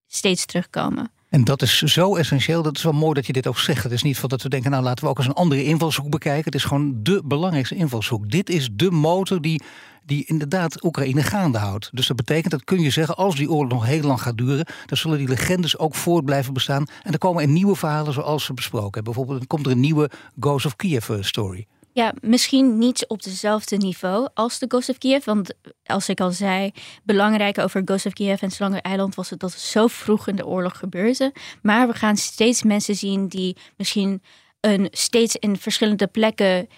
steeds 0.06 0.44
terugkomen. 0.44 1.10
En 1.34 1.44
dat 1.44 1.62
is 1.62 1.78
zo 1.78 2.16
essentieel. 2.16 2.62
Dat 2.62 2.76
is 2.76 2.82
wel 2.82 2.92
mooi 2.92 3.14
dat 3.14 3.26
je 3.26 3.32
dit 3.32 3.46
ook 3.46 3.58
zegt. 3.58 3.82
Het 3.82 3.92
is 3.92 4.02
niet 4.02 4.18
van 4.18 4.28
dat 4.28 4.42
we 4.42 4.48
denken, 4.48 4.70
nou 4.70 4.82
laten 4.82 5.04
we 5.04 5.10
ook 5.10 5.18
eens 5.18 5.26
een 5.26 5.32
andere 5.32 5.64
invalshoek 5.64 6.10
bekijken. 6.10 6.44
Het 6.44 6.54
is 6.54 6.64
gewoon 6.64 7.02
de 7.02 7.22
belangrijkste 7.24 7.74
invalshoek. 7.74 8.30
Dit 8.30 8.50
is 8.50 8.68
de 8.72 8.90
motor 8.90 9.40
die 9.40 9.62
die 10.06 10.24
inderdaad 10.26 10.84
Oekraïne 10.84 11.22
gaande 11.22 11.58
houdt. 11.58 11.90
Dus 11.92 12.06
dat 12.06 12.16
betekent, 12.16 12.50
dat 12.50 12.64
kun 12.64 12.80
je 12.80 12.90
zeggen, 12.90 13.16
als 13.16 13.36
die 13.36 13.50
oorlog 13.50 13.72
nog 13.72 13.86
heel 13.86 14.02
lang 14.02 14.20
gaat 14.20 14.36
duren, 14.36 14.66
dan 14.86 14.98
zullen 14.98 15.18
die 15.18 15.28
legendes 15.28 15.78
ook 15.78 15.94
voort 15.94 16.24
blijven 16.24 16.52
bestaan. 16.52 16.86
En 17.02 17.12
er 17.12 17.18
komen 17.18 17.42
er 17.42 17.48
nieuwe 17.48 17.76
verhalen 17.76 18.12
zoals 18.12 18.46
we 18.46 18.54
besproken 18.54 18.94
hebben. 18.94 19.12
Bijvoorbeeld 19.12 19.46
komt 19.46 19.66
er 19.66 19.72
een 19.72 19.80
nieuwe 19.80 20.10
Ghost 20.40 20.66
of 20.66 20.76
Kiev 20.76 21.08
eh, 21.08 21.16
story. 21.20 21.66
Ja, 21.94 22.14
misschien 22.20 22.78
niet 22.78 23.06
op 23.06 23.22
dezelfde 23.22 23.76
niveau 23.76 24.28
als 24.34 24.58
de 24.58 24.64
Ghost 24.68 24.98
Kiev. 24.98 25.24
Want 25.24 25.54
als 25.84 26.08
ik 26.08 26.20
al 26.20 26.30
zei, 26.30 26.72
belangrijk 27.02 27.58
over 27.58 27.82
Ghost 27.84 28.06
of 28.06 28.12
Kiev 28.12 28.42
en 28.42 28.50
Slanger 28.50 28.80
Eiland 28.80 29.14
was 29.14 29.30
het 29.30 29.40
dat 29.40 29.52
zo 29.52 29.86
vroeg 29.86 30.28
in 30.28 30.36
de 30.36 30.46
oorlog 30.46 30.78
gebeurde. 30.78 31.32
Maar 31.62 31.86
we 31.86 31.94
gaan 31.94 32.16
steeds 32.16 32.62
mensen 32.62 32.94
zien 32.94 33.28
die 33.28 33.56
misschien 33.76 34.22
een, 34.60 34.88
steeds 34.90 35.36
in 35.36 35.56
verschillende 35.56 36.06
plekken 36.06 36.68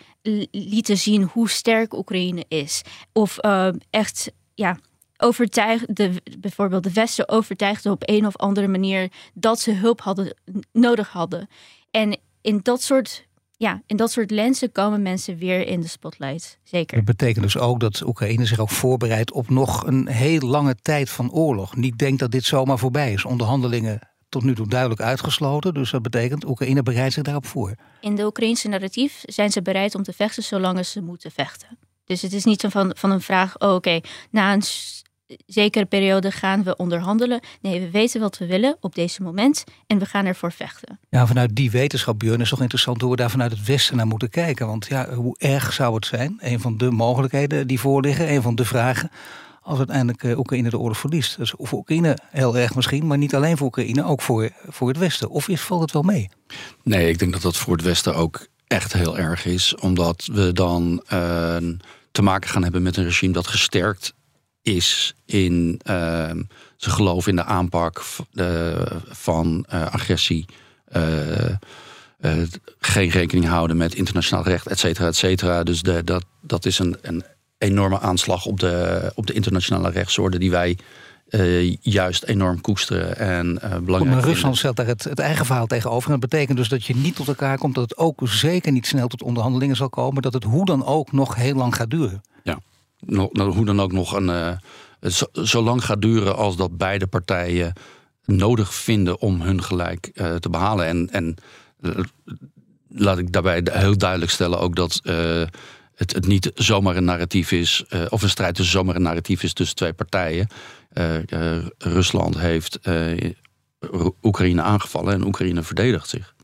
lieten 0.50 0.98
zien 0.98 1.22
hoe 1.22 1.50
sterk 1.50 1.92
Oekraïne 1.92 2.44
is. 2.48 2.82
Of 3.12 3.38
uh, 3.44 3.68
echt, 3.90 4.32
ja, 4.54 4.78
overtuigde, 5.16 6.10
bijvoorbeeld 6.38 6.82
de 6.82 6.92
Westen 6.92 7.28
overtuigde 7.28 7.90
op 7.90 8.02
een 8.06 8.26
of 8.26 8.36
andere 8.36 8.68
manier 8.68 9.12
dat 9.34 9.60
ze 9.60 9.72
hulp 9.72 10.00
hadden, 10.00 10.36
nodig 10.72 11.08
hadden. 11.08 11.48
En 11.90 12.18
in 12.40 12.60
dat 12.62 12.82
soort 12.82 13.25
ja, 13.56 13.82
in 13.86 13.96
dat 13.96 14.10
soort 14.10 14.30
lenzen 14.30 14.72
komen 14.72 15.02
mensen 15.02 15.38
weer 15.38 15.66
in 15.66 15.80
de 15.80 15.88
spotlight. 15.88 16.58
Zeker. 16.62 16.96
Dat 16.96 17.06
betekent 17.06 17.44
dus 17.44 17.58
ook 17.58 17.80
dat 17.80 18.02
Oekraïne 18.06 18.46
zich 18.46 18.58
ook 18.58 18.70
voorbereidt 18.70 19.32
op 19.32 19.48
nog 19.48 19.86
een 19.86 20.08
heel 20.08 20.40
lange 20.40 20.76
tijd 20.82 21.10
van 21.10 21.32
oorlog. 21.32 21.76
Niet 21.76 21.98
denkt 21.98 22.20
dat 22.20 22.30
dit 22.30 22.44
zomaar 22.44 22.78
voorbij 22.78 23.12
is. 23.12 23.24
Onderhandelingen 23.24 24.00
tot 24.28 24.42
nu 24.42 24.54
toe 24.54 24.68
duidelijk 24.68 25.00
uitgesloten. 25.00 25.74
Dus 25.74 25.90
dat 25.90 26.02
betekent, 26.02 26.48
Oekraïne 26.48 26.82
bereidt 26.82 27.14
zich 27.14 27.22
daarop 27.22 27.46
voor. 27.46 27.74
In 28.00 28.14
de 28.14 28.24
Oekraïnse 28.24 28.68
narratief 28.68 29.22
zijn 29.24 29.52
ze 29.52 29.62
bereid 29.62 29.94
om 29.94 30.02
te 30.02 30.12
vechten 30.12 30.42
zolang 30.42 30.86
ze 30.86 31.00
moeten 31.00 31.30
vechten. 31.30 31.78
Dus 32.04 32.22
het 32.22 32.32
is 32.32 32.44
niet 32.44 32.64
van, 32.68 32.92
van 32.96 33.10
een 33.10 33.20
vraag, 33.20 33.58
oh, 33.58 33.74
oké, 33.74 34.00
na 34.30 34.52
een 34.52 34.62
zekere 35.46 35.84
periode 35.84 36.30
gaan 36.30 36.62
we 36.62 36.76
onderhandelen. 36.76 37.40
Nee, 37.60 37.80
we 37.80 37.90
weten 37.90 38.20
wat 38.20 38.38
we 38.38 38.46
willen 38.46 38.76
op 38.80 38.94
deze 38.94 39.22
moment 39.22 39.64
en 39.86 39.98
we 39.98 40.06
gaan 40.06 40.26
ervoor 40.26 40.52
vechten. 40.52 40.98
Ja, 41.08 41.26
vanuit 41.26 41.56
die 41.56 41.70
wetenschap, 41.70 42.18
Björn, 42.18 42.40
is 42.40 42.48
toch 42.48 42.60
interessant 42.60 43.00
hoe 43.00 43.10
we 43.10 43.16
daar 43.16 43.30
vanuit 43.30 43.50
het 43.50 43.64
Westen 43.64 43.96
naar 43.96 44.06
moeten 44.06 44.30
kijken. 44.30 44.66
Want 44.66 44.86
ja, 44.86 45.14
hoe 45.14 45.36
erg 45.38 45.72
zou 45.72 45.94
het 45.94 46.06
zijn? 46.06 46.36
Een 46.40 46.60
van 46.60 46.76
de 46.76 46.90
mogelijkheden 46.90 47.66
die 47.66 47.80
voorliggen, 47.80 48.32
een 48.32 48.42
van 48.42 48.54
de 48.54 48.64
vragen 48.64 49.10
als 49.62 49.78
uiteindelijk 49.78 50.24
eh, 50.24 50.38
Oekraïne 50.38 50.70
de 50.70 50.78
oorlog 50.78 50.98
verliest? 50.98 51.36
Dus 51.36 51.54
voor 51.56 51.78
Oekraïne 51.78 52.18
heel 52.30 52.56
erg 52.56 52.74
misschien, 52.74 53.06
maar 53.06 53.18
niet 53.18 53.34
alleen 53.34 53.56
voor 53.56 53.66
Oekraïne, 53.66 54.04
ook 54.04 54.22
voor, 54.22 54.50
voor 54.66 54.88
het 54.88 54.98
Westen. 54.98 55.30
Of 55.30 55.48
is, 55.48 55.60
valt 55.60 55.80
het 55.80 55.92
wel 55.92 56.02
mee? 56.02 56.28
Nee, 56.82 57.08
ik 57.08 57.18
denk 57.18 57.32
dat 57.32 57.42
dat 57.42 57.56
voor 57.56 57.76
het 57.76 57.84
Westen 57.84 58.14
ook 58.14 58.46
echt 58.66 58.92
heel 58.92 59.18
erg 59.18 59.44
is. 59.44 59.74
Omdat 59.74 60.28
we 60.32 60.52
dan 60.52 61.02
uh, 61.12 61.56
te 62.10 62.22
maken 62.22 62.50
gaan 62.50 62.62
hebben 62.62 62.82
met 62.82 62.96
een 62.96 63.04
regime 63.04 63.32
dat 63.32 63.46
gesterkt 63.46 64.14
is 64.66 65.14
in 65.24 65.80
uh, 65.84 65.94
zijn 66.76 66.94
geloof 66.94 67.26
in 67.26 67.36
de 67.36 67.44
aanpak 67.44 68.04
van 69.08 69.64
agressie. 69.68 70.44
geen 72.78 73.08
rekening 73.08 73.46
houden 73.46 73.76
met 73.76 73.94
internationaal 73.94 74.44
recht, 74.44 74.66
et 74.66 74.78
cetera, 74.78 75.06
et 75.06 75.16
cetera. 75.16 75.62
Dus 75.62 75.82
de, 75.82 76.04
dat, 76.04 76.24
dat 76.40 76.66
is 76.66 76.78
een, 76.78 76.96
een 77.02 77.24
enorme 77.58 78.00
aanslag 78.00 78.46
op 78.46 78.60
de, 78.60 79.12
op 79.14 79.26
de 79.26 79.32
internationale 79.32 79.90
rechtsorde 79.90 80.38
die 80.38 80.50
wij 80.50 80.78
uh, 81.30 81.76
juist 81.80 82.22
enorm 82.24 82.60
koesteren 82.60 83.16
en 83.16 83.60
uh, 83.64 83.76
belangrijk 83.78 84.14
Maar 84.14 84.24
Rusland 84.24 84.56
stelt 84.56 84.76
daar 84.76 84.86
het, 84.86 85.04
het, 85.04 85.18
eigen 85.18 85.46
verhaal 85.46 85.66
tegenover. 85.66 86.12
En 86.12 86.20
dat 86.20 86.30
betekent 86.30 86.58
dus 86.58 86.68
dat 86.68 86.84
je 86.84 86.96
niet 86.96 87.16
tot 87.16 87.28
elkaar 87.28 87.58
komt, 87.58 87.74
dat 87.74 87.90
het 87.90 87.98
ook 87.98 88.20
zeker 88.24 88.72
niet 88.72 88.86
snel 88.86 89.08
tot 89.08 89.22
onderhandelingen 89.22 89.76
zal 89.76 89.88
komen, 89.88 90.22
dat 90.22 90.32
het 90.32 90.44
hoe 90.44 90.64
dan 90.64 90.84
ook 90.84 91.12
nog 91.12 91.34
heel 91.34 91.54
lang 91.54 91.74
gaat 91.74 91.90
duren. 91.90 92.20
Ja, 92.42 92.58
hoe 93.06 93.64
dan 93.64 93.80
ook 93.80 93.92
nog 93.92 94.12
een, 94.12 94.28
uh, 94.28 94.52
zo, 95.44 95.62
lang 95.62 95.84
gaat 95.84 96.02
duren 96.02 96.36
als 96.36 96.56
dat 96.56 96.76
beide 96.76 97.06
partijen 97.06 97.72
nodig 98.24 98.74
vinden 98.74 99.20
om 99.20 99.40
hun 99.40 99.62
gelijk 99.62 100.10
te 100.40 100.50
behalen. 100.50 100.86
En, 100.86 101.10
en 101.10 101.36
laat 102.88 103.18
ik 103.18 103.32
daarbij 103.32 103.66
heel 103.72 103.98
duidelijk 103.98 104.30
stellen 104.30 104.60
ook 104.60 104.76
dat 104.76 105.00
het, 105.94 106.12
het 106.12 106.26
niet 106.26 106.50
zomaar 106.54 106.96
een 106.96 107.04
narratief 107.04 107.52
is, 107.52 107.84
of 108.08 108.22
een 108.22 108.28
strijd 108.28 108.54
tussen 108.54 108.78
zomaar 108.78 108.96
een 108.96 109.02
narratief 109.02 109.42
is 109.42 109.52
tussen 109.52 109.76
twee 109.76 109.92
partijen. 109.92 110.48
Rusland 111.78 112.38
heeft 112.38 112.78
Oekraïne 114.22 114.62
aangevallen 114.62 115.14
en 115.14 115.26
Oekraïne 115.26 115.62
verdedigt 115.62 116.08
zich. 116.08 116.34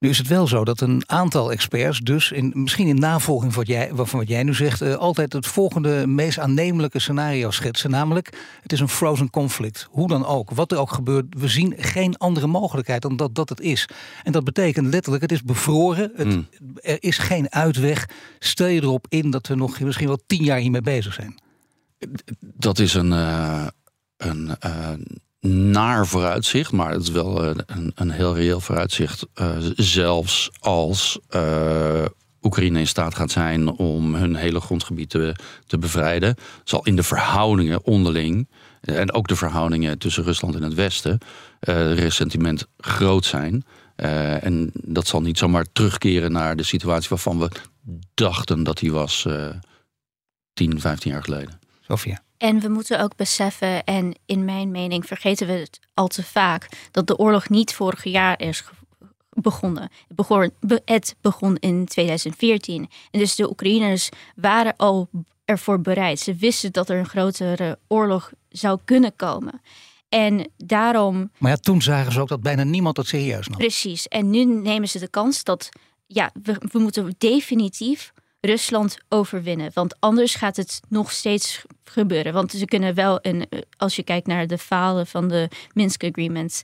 Nu 0.00 0.08
is 0.08 0.18
het 0.18 0.26
wel 0.26 0.46
zo 0.46 0.64
dat 0.64 0.80
een 0.80 1.02
aantal 1.06 1.52
experts, 1.52 1.98
dus 1.98 2.32
in, 2.32 2.52
misschien 2.54 2.86
in 2.86 2.98
navolging 2.98 3.52
van 3.52 3.62
wat 3.64 3.72
jij, 3.72 3.90
van 3.94 4.18
wat 4.18 4.28
jij 4.28 4.42
nu 4.42 4.54
zegt, 4.54 4.82
uh, 4.82 4.94
altijd 4.94 5.32
het 5.32 5.46
volgende 5.46 6.06
meest 6.06 6.38
aannemelijke 6.38 6.98
scenario 6.98 7.50
schetsen. 7.50 7.90
Namelijk, 7.90 8.38
het 8.62 8.72
is 8.72 8.80
een 8.80 8.88
frozen 8.88 9.30
conflict. 9.30 9.88
Hoe 9.90 10.08
dan 10.08 10.26
ook, 10.26 10.50
wat 10.50 10.72
er 10.72 10.78
ook 10.78 10.92
gebeurt, 10.92 11.26
we 11.30 11.48
zien 11.48 11.74
geen 11.76 12.16
andere 12.16 12.46
mogelijkheid 12.46 13.02
dan 13.02 13.16
dat 13.16 13.34
dat 13.34 13.48
het 13.48 13.60
is. 13.60 13.88
En 14.22 14.32
dat 14.32 14.44
betekent 14.44 14.86
letterlijk, 14.86 15.22
het 15.22 15.32
is 15.32 15.42
bevroren, 15.42 16.12
het, 16.16 16.26
mm. 16.26 16.48
er 16.80 17.02
is 17.02 17.18
geen 17.18 17.52
uitweg. 17.52 18.08
Stel 18.38 18.66
je 18.66 18.82
erop 18.82 19.06
in 19.08 19.30
dat 19.30 19.46
we 19.46 19.54
nog 19.54 19.80
misschien 19.80 20.06
wel 20.06 20.22
tien 20.26 20.44
jaar 20.44 20.58
hiermee 20.58 20.82
bezig 20.82 21.14
zijn. 21.14 21.38
Dat 22.40 22.78
is 22.78 22.94
een. 22.94 23.12
Uh, 23.12 23.66
een 24.16 24.56
uh, 24.64 24.92
naar 25.40 26.06
vooruitzicht, 26.06 26.72
maar 26.72 26.92
het 26.92 27.02
is 27.02 27.10
wel 27.10 27.44
eh, 27.44 27.50
een, 27.66 27.92
een 27.94 28.10
heel 28.10 28.34
reëel 28.34 28.60
vooruitzicht. 28.60 29.26
Uh, 29.34 29.56
zelfs 29.76 30.50
als 30.58 31.18
uh, 31.30 32.04
Oekraïne 32.42 32.78
in 32.78 32.86
staat 32.86 33.14
gaat 33.14 33.30
zijn 33.30 33.68
om 33.68 34.14
hun 34.14 34.34
hele 34.34 34.60
grondgebied 34.60 35.10
te, 35.10 35.34
te 35.66 35.78
bevrijden, 35.78 36.34
zal 36.64 36.84
in 36.84 36.96
de 36.96 37.02
verhoudingen 37.02 37.84
onderling 37.84 38.48
en 38.80 39.12
ook 39.12 39.28
de 39.28 39.36
verhoudingen 39.36 39.98
tussen 39.98 40.24
Rusland 40.24 40.54
en 40.54 40.62
het 40.62 40.74
Westen 40.74 41.18
uh, 41.68 41.94
resentiment 41.94 42.66
groot 42.78 43.24
zijn. 43.24 43.64
en 43.94 44.70
dat 44.74 45.06
zal 45.06 45.20
niet 45.20 45.38
zomaar 45.38 45.66
terugkeren 45.72 46.32
naar 46.32 46.56
de 46.56 46.62
situatie 46.62 47.08
waarvan 47.08 47.38
we 47.38 47.50
dachten 48.14 48.62
dat 48.62 48.78
die 48.78 48.92
was 48.92 49.26
10, 50.52 50.80
15 50.80 51.10
jaar 51.10 51.22
geleden. 51.22 51.60
Sofia. 51.80 52.22
En 52.40 52.60
we 52.60 52.68
moeten 52.68 53.00
ook 53.00 53.16
beseffen, 53.16 53.84
en 53.84 54.14
in 54.26 54.44
mijn 54.44 54.70
mening 54.70 55.06
vergeten 55.06 55.46
we 55.46 55.52
het 55.52 55.80
al 55.94 56.08
te 56.08 56.22
vaak, 56.22 56.68
dat 56.90 57.06
de 57.06 57.18
oorlog 57.18 57.48
niet 57.48 57.74
vorig 57.74 58.04
jaar 58.04 58.40
is 58.40 58.64
begonnen. 59.30 59.82
Het 59.82 60.16
begon, 60.16 60.50
het 60.84 61.16
begon 61.20 61.56
in 61.56 61.86
2014. 61.86 62.88
En 63.10 63.18
dus 63.18 63.34
de 63.34 63.50
Oekraïners 63.50 64.08
waren 64.34 64.76
al 64.76 65.08
ervoor 65.44 65.80
bereid. 65.80 66.18
Ze 66.18 66.34
wisten 66.34 66.72
dat 66.72 66.88
er 66.88 66.98
een 66.98 67.08
grotere 67.08 67.78
oorlog 67.88 68.32
zou 68.48 68.78
kunnen 68.84 69.16
komen. 69.16 69.60
En 70.08 70.50
daarom. 70.56 71.30
Maar 71.38 71.50
ja, 71.50 71.56
toen 71.56 71.82
zagen 71.82 72.12
ze 72.12 72.20
ook 72.20 72.28
dat 72.28 72.42
bijna 72.42 72.62
niemand 72.62 72.96
het 72.96 73.06
serieus 73.06 73.48
nam. 73.48 73.58
Precies. 73.58 74.08
En 74.08 74.30
nu 74.30 74.44
nemen 74.44 74.88
ze 74.88 74.98
de 74.98 75.08
kans 75.08 75.44
dat. 75.44 75.68
Ja, 76.06 76.30
we, 76.42 76.56
we 76.72 76.78
moeten 76.78 77.14
definitief 77.18 78.12
Rusland 78.40 78.96
overwinnen. 79.08 79.70
Want 79.74 80.00
anders 80.00 80.34
gaat 80.34 80.56
het 80.56 80.80
nog 80.88 81.12
steeds 81.12 81.62
gebeuren. 81.84 82.32
Want 82.32 82.52
ze 82.52 82.64
kunnen 82.64 82.94
wel, 82.94 83.18
een, 83.22 83.48
als 83.76 83.96
je 83.96 84.02
kijkt 84.02 84.26
naar 84.26 84.46
de 84.46 84.58
falen 84.58 85.06
van 85.06 85.28
de 85.28 85.48
Minsk 85.74 86.04
Agreements. 86.04 86.62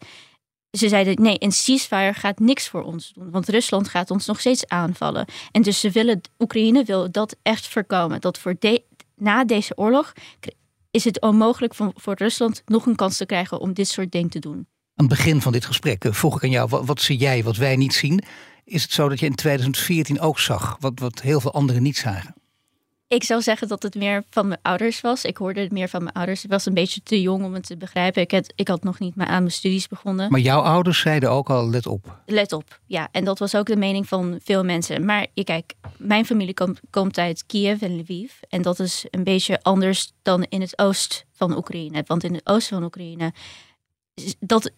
Ze 0.70 0.88
zeiden 0.88 1.22
nee, 1.22 1.36
een 1.38 1.52
ceasefire 1.52 2.14
gaat 2.14 2.38
niks 2.38 2.68
voor 2.68 2.82
ons 2.82 3.12
doen. 3.12 3.30
Want 3.30 3.48
Rusland 3.48 3.88
gaat 3.88 4.10
ons 4.10 4.26
nog 4.26 4.40
steeds 4.40 4.66
aanvallen. 4.66 5.26
En 5.50 5.62
dus 5.62 5.80
ze 5.80 5.90
willen, 5.90 6.20
Oekraïne 6.38 6.84
wil 6.84 7.10
dat 7.10 7.36
echt 7.42 7.68
voorkomen. 7.68 8.20
Dat 8.20 8.38
voor 8.38 8.56
de, 8.58 8.82
na 9.14 9.44
deze 9.44 9.76
oorlog 9.76 10.12
is 10.90 11.04
het 11.04 11.20
onmogelijk 11.20 11.74
voor, 11.74 11.92
voor 11.94 12.14
Rusland 12.14 12.62
nog 12.66 12.86
een 12.86 12.96
kans 12.96 13.16
te 13.16 13.26
krijgen 13.26 13.60
om 13.60 13.72
dit 13.72 13.88
soort 13.88 14.12
dingen 14.12 14.30
te 14.30 14.38
doen. 14.38 14.66
Aan 14.98 15.06
het 15.06 15.16
begin 15.16 15.40
van 15.40 15.52
dit 15.52 15.64
gesprek 15.64 16.04
eh, 16.04 16.12
vroeg 16.12 16.36
ik 16.36 16.42
aan 16.42 16.50
jou, 16.50 16.68
wat, 16.68 16.86
wat 16.86 17.00
zie 17.00 17.16
jij 17.16 17.42
wat 17.42 17.56
wij 17.56 17.76
niet 17.76 17.94
zien? 17.94 18.22
Is 18.66 18.83
het 18.83 18.92
zo 18.92 19.09
dat 19.09 19.20
je 19.20 19.26
in 19.26 19.35
2014 19.35 20.20
ook 20.20 20.38
zag 20.38 20.76
wat, 20.81 20.92
wat 20.98 21.20
heel 21.20 21.40
veel 21.40 21.52
anderen 21.52 21.83
niet 21.83 21.96
zagen? 21.96 22.35
Ik 23.09 23.24
zou 23.24 23.42
zeggen 23.42 23.68
dat 23.68 23.83
het 23.83 23.94
meer 23.94 24.24
van 24.31 24.48
mijn 24.48 24.61
ouders 24.62 25.00
was. 25.00 25.24
Ik 25.24 25.37
hoorde 25.37 25.61
het 25.61 25.72
meer 25.72 25.88
van 25.88 26.02
mijn 26.02 26.14
ouders. 26.14 26.44
Ik 26.44 26.50
was 26.50 26.66
een 26.66 26.74
beetje 26.74 27.00
te 27.02 27.20
jong 27.20 27.44
om 27.44 27.55
het 27.55 27.66
te 27.66 27.76
begrijpen. 27.76 28.22
Ik 28.22 28.31
had, 28.31 28.52
ik 28.55 28.68
had 28.68 28.83
nog 28.83 28.98
niet 28.98 29.14
aan 29.16 29.26
mijn 29.26 29.50
studies 29.50 29.88
begonnen. 29.88 30.31
Maar 30.31 30.40
jouw 30.40 30.61
ouders 30.61 31.00
zeiden 31.00 31.31
ook 31.31 31.50
al, 31.50 31.70
let 31.70 31.87
op. 31.87 32.20
Let 32.26 32.52
op, 32.52 32.81
ja. 32.87 33.09
En 33.12 33.24
dat 33.24 33.38
was 33.38 33.55
ook 33.55 33.66
de 33.66 33.76
mening 33.76 34.09
van 34.09 34.38
veel 34.42 34.64
mensen. 34.64 35.05
Maar 35.05 35.26
je 35.35 35.44
kijk, 35.44 35.74
mijn 35.96 36.26
familie 36.26 36.55
komt, 36.55 36.81
komt 36.90 37.18
uit 37.18 37.46
Kiev 37.46 37.83
en 37.83 37.98
Lviv. 37.98 38.33
En 38.48 38.62
dat 38.62 38.79
is 38.79 39.07
een 39.11 39.24
beetje 39.24 39.62
anders 39.62 40.12
dan 40.22 40.42
in 40.48 40.61
het 40.61 40.79
oosten 40.79 41.26
van 41.33 41.57
Oekraïne. 41.57 42.05
Want 42.07 42.24
in 42.24 42.35
het 42.35 42.46
oosten 42.46 42.76
van 42.76 42.85
Oekraïne 42.85 43.33
dat 44.38 44.70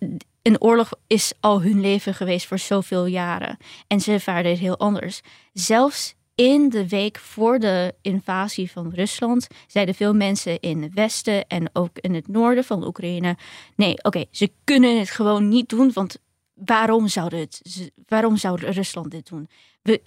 een 0.43 0.61
oorlog 0.61 0.91
is 1.07 1.33
al 1.41 1.63
hun 1.63 1.81
leven 1.81 2.15
geweest 2.15 2.47
voor 2.47 2.59
zoveel 2.59 3.07
jaren. 3.07 3.57
En 3.87 4.01
ze 4.01 4.13
ervaren 4.13 4.51
het 4.51 4.59
heel 4.61 4.79
anders. 4.79 5.21
Zelfs 5.53 6.15
in 6.35 6.69
de 6.69 6.89
week 6.89 7.19
voor 7.19 7.59
de 7.59 7.95
invasie 8.03 8.71
van 8.71 8.91
Rusland 8.95 9.47
zeiden 9.67 9.95
veel 9.95 10.15
mensen 10.15 10.61
in 10.61 10.83
het 10.83 10.95
westen 10.95 11.47
en 11.47 11.71
ook 11.73 11.99
in 11.99 12.15
het 12.15 12.29
noorden 12.29 12.65
van 12.65 12.87
Oekraïne: 12.87 13.37
nee, 13.77 14.05
oké, 14.05 14.25
ze 14.31 14.53
kunnen 14.65 14.99
het 14.99 15.11
gewoon 15.11 15.49
niet 15.49 15.69
doen, 15.69 15.93
want 15.93 16.17
waarom 16.55 17.09
zouden 17.09 17.39
het, 17.39 17.91
waarom 18.07 18.37
zou 18.37 18.61
Rusland 18.61 19.11
dit 19.11 19.29
doen? 19.29 19.49
We, 19.83 20.03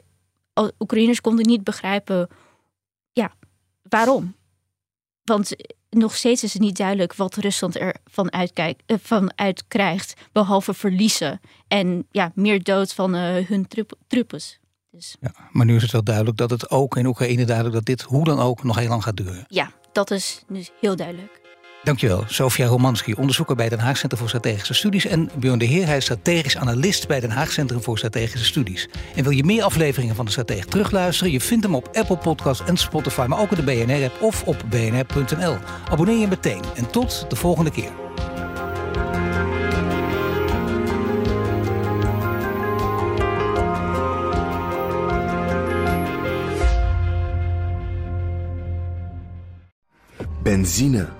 Oekraïners 0.80 1.22
konden 1.22 1.46
niet 1.46 1.64
begrijpen, 1.64 2.28
ja, 3.14 3.34
waarom? 3.82 4.36
Want 5.24 5.56
nog 5.92 6.16
steeds 6.16 6.44
is 6.44 6.54
het 6.54 6.62
niet 6.62 6.78
duidelijk 6.78 7.14
wat 7.14 7.36
Rusland 7.36 7.80
er 7.80 7.96
van, 8.06 8.32
uitkijkt, 8.32 8.84
uh, 8.88 8.98
van 9.02 9.32
uitkrijgt, 9.36 10.14
behalve 10.32 10.74
verliezen 10.74 11.40
en 11.68 12.08
ja, 12.12 12.32
meer 12.36 12.64
dood 12.64 12.94
van 12.94 13.16
uh, 13.16 13.48
hun 13.48 13.68
troepen. 14.08 14.40
Dus. 14.92 15.16
Ja, 15.22 15.34
maar 15.52 15.66
nu 15.66 15.76
is 15.76 15.82
het 15.82 15.92
wel 15.92 16.04
duidelijk 16.04 16.38
dat 16.38 16.50
het 16.50 16.70
ook 16.70 16.98
in 16.98 17.06
Oekraïne 17.06 17.46
duidelijk 17.46 17.76
dat 17.76 17.86
dit 17.86 18.02
hoe 18.02 18.24
dan 18.24 18.40
ook 18.40 18.64
nog 18.64 18.80
heel 18.80 18.90
lang 18.90 19.04
gaat 19.04 19.18
duren. 19.18 19.46
Ja, 19.48 19.72
dat 19.92 20.12
is 20.12 20.44
nu 20.48 20.66
heel 20.80 20.96
duidelijk. 20.96 21.41
Dankjewel, 21.84 22.24
Sofia 22.28 22.66
Romanski, 22.66 23.14
onderzoeker 23.14 23.56
bij 23.56 23.70
Den 23.70 23.80
Haag 23.80 23.98
Centrum 23.98 24.20
voor 24.20 24.30
Strategische 24.30 24.74
Studies. 24.74 25.06
En 25.06 25.30
Björn 25.36 25.60
de 25.60 25.66
Heer, 25.66 25.86
hij 25.86 25.98
is 25.98 26.04
strategisch 26.04 26.58
analist 26.58 27.08
bij 27.08 27.20
Den 27.20 27.30
Haag 27.30 27.52
Centrum 27.52 27.82
voor 27.82 27.98
Strategische 27.98 28.46
Studies. 28.46 28.90
En 29.16 29.24
wil 29.24 29.32
je 29.32 29.44
meer 29.44 29.64
afleveringen 29.64 30.16
van 30.16 30.26
de 30.26 30.32
Stratege 30.32 30.68
terugluisteren? 30.68 31.32
Je 31.32 31.42
vindt 31.42 31.64
hem 31.64 31.76
op 31.76 31.90
Apple 31.94 32.18
Podcasts 32.18 32.66
en 32.66 32.78
Spotify, 32.78 33.26
maar 33.28 33.40
ook 33.40 33.52
in 33.52 33.66
de 33.66 33.86
BNR-app 33.86 34.22
of 34.22 34.44
op 34.44 34.64
bnr.nl. 34.70 35.58
Abonneer 35.90 36.18
je 36.18 36.28
meteen 36.28 36.62
en 36.76 36.92
tot 36.92 37.26
de 37.30 37.36
volgende 37.36 37.72
keer. 37.72 37.92
Benzine 50.44 51.20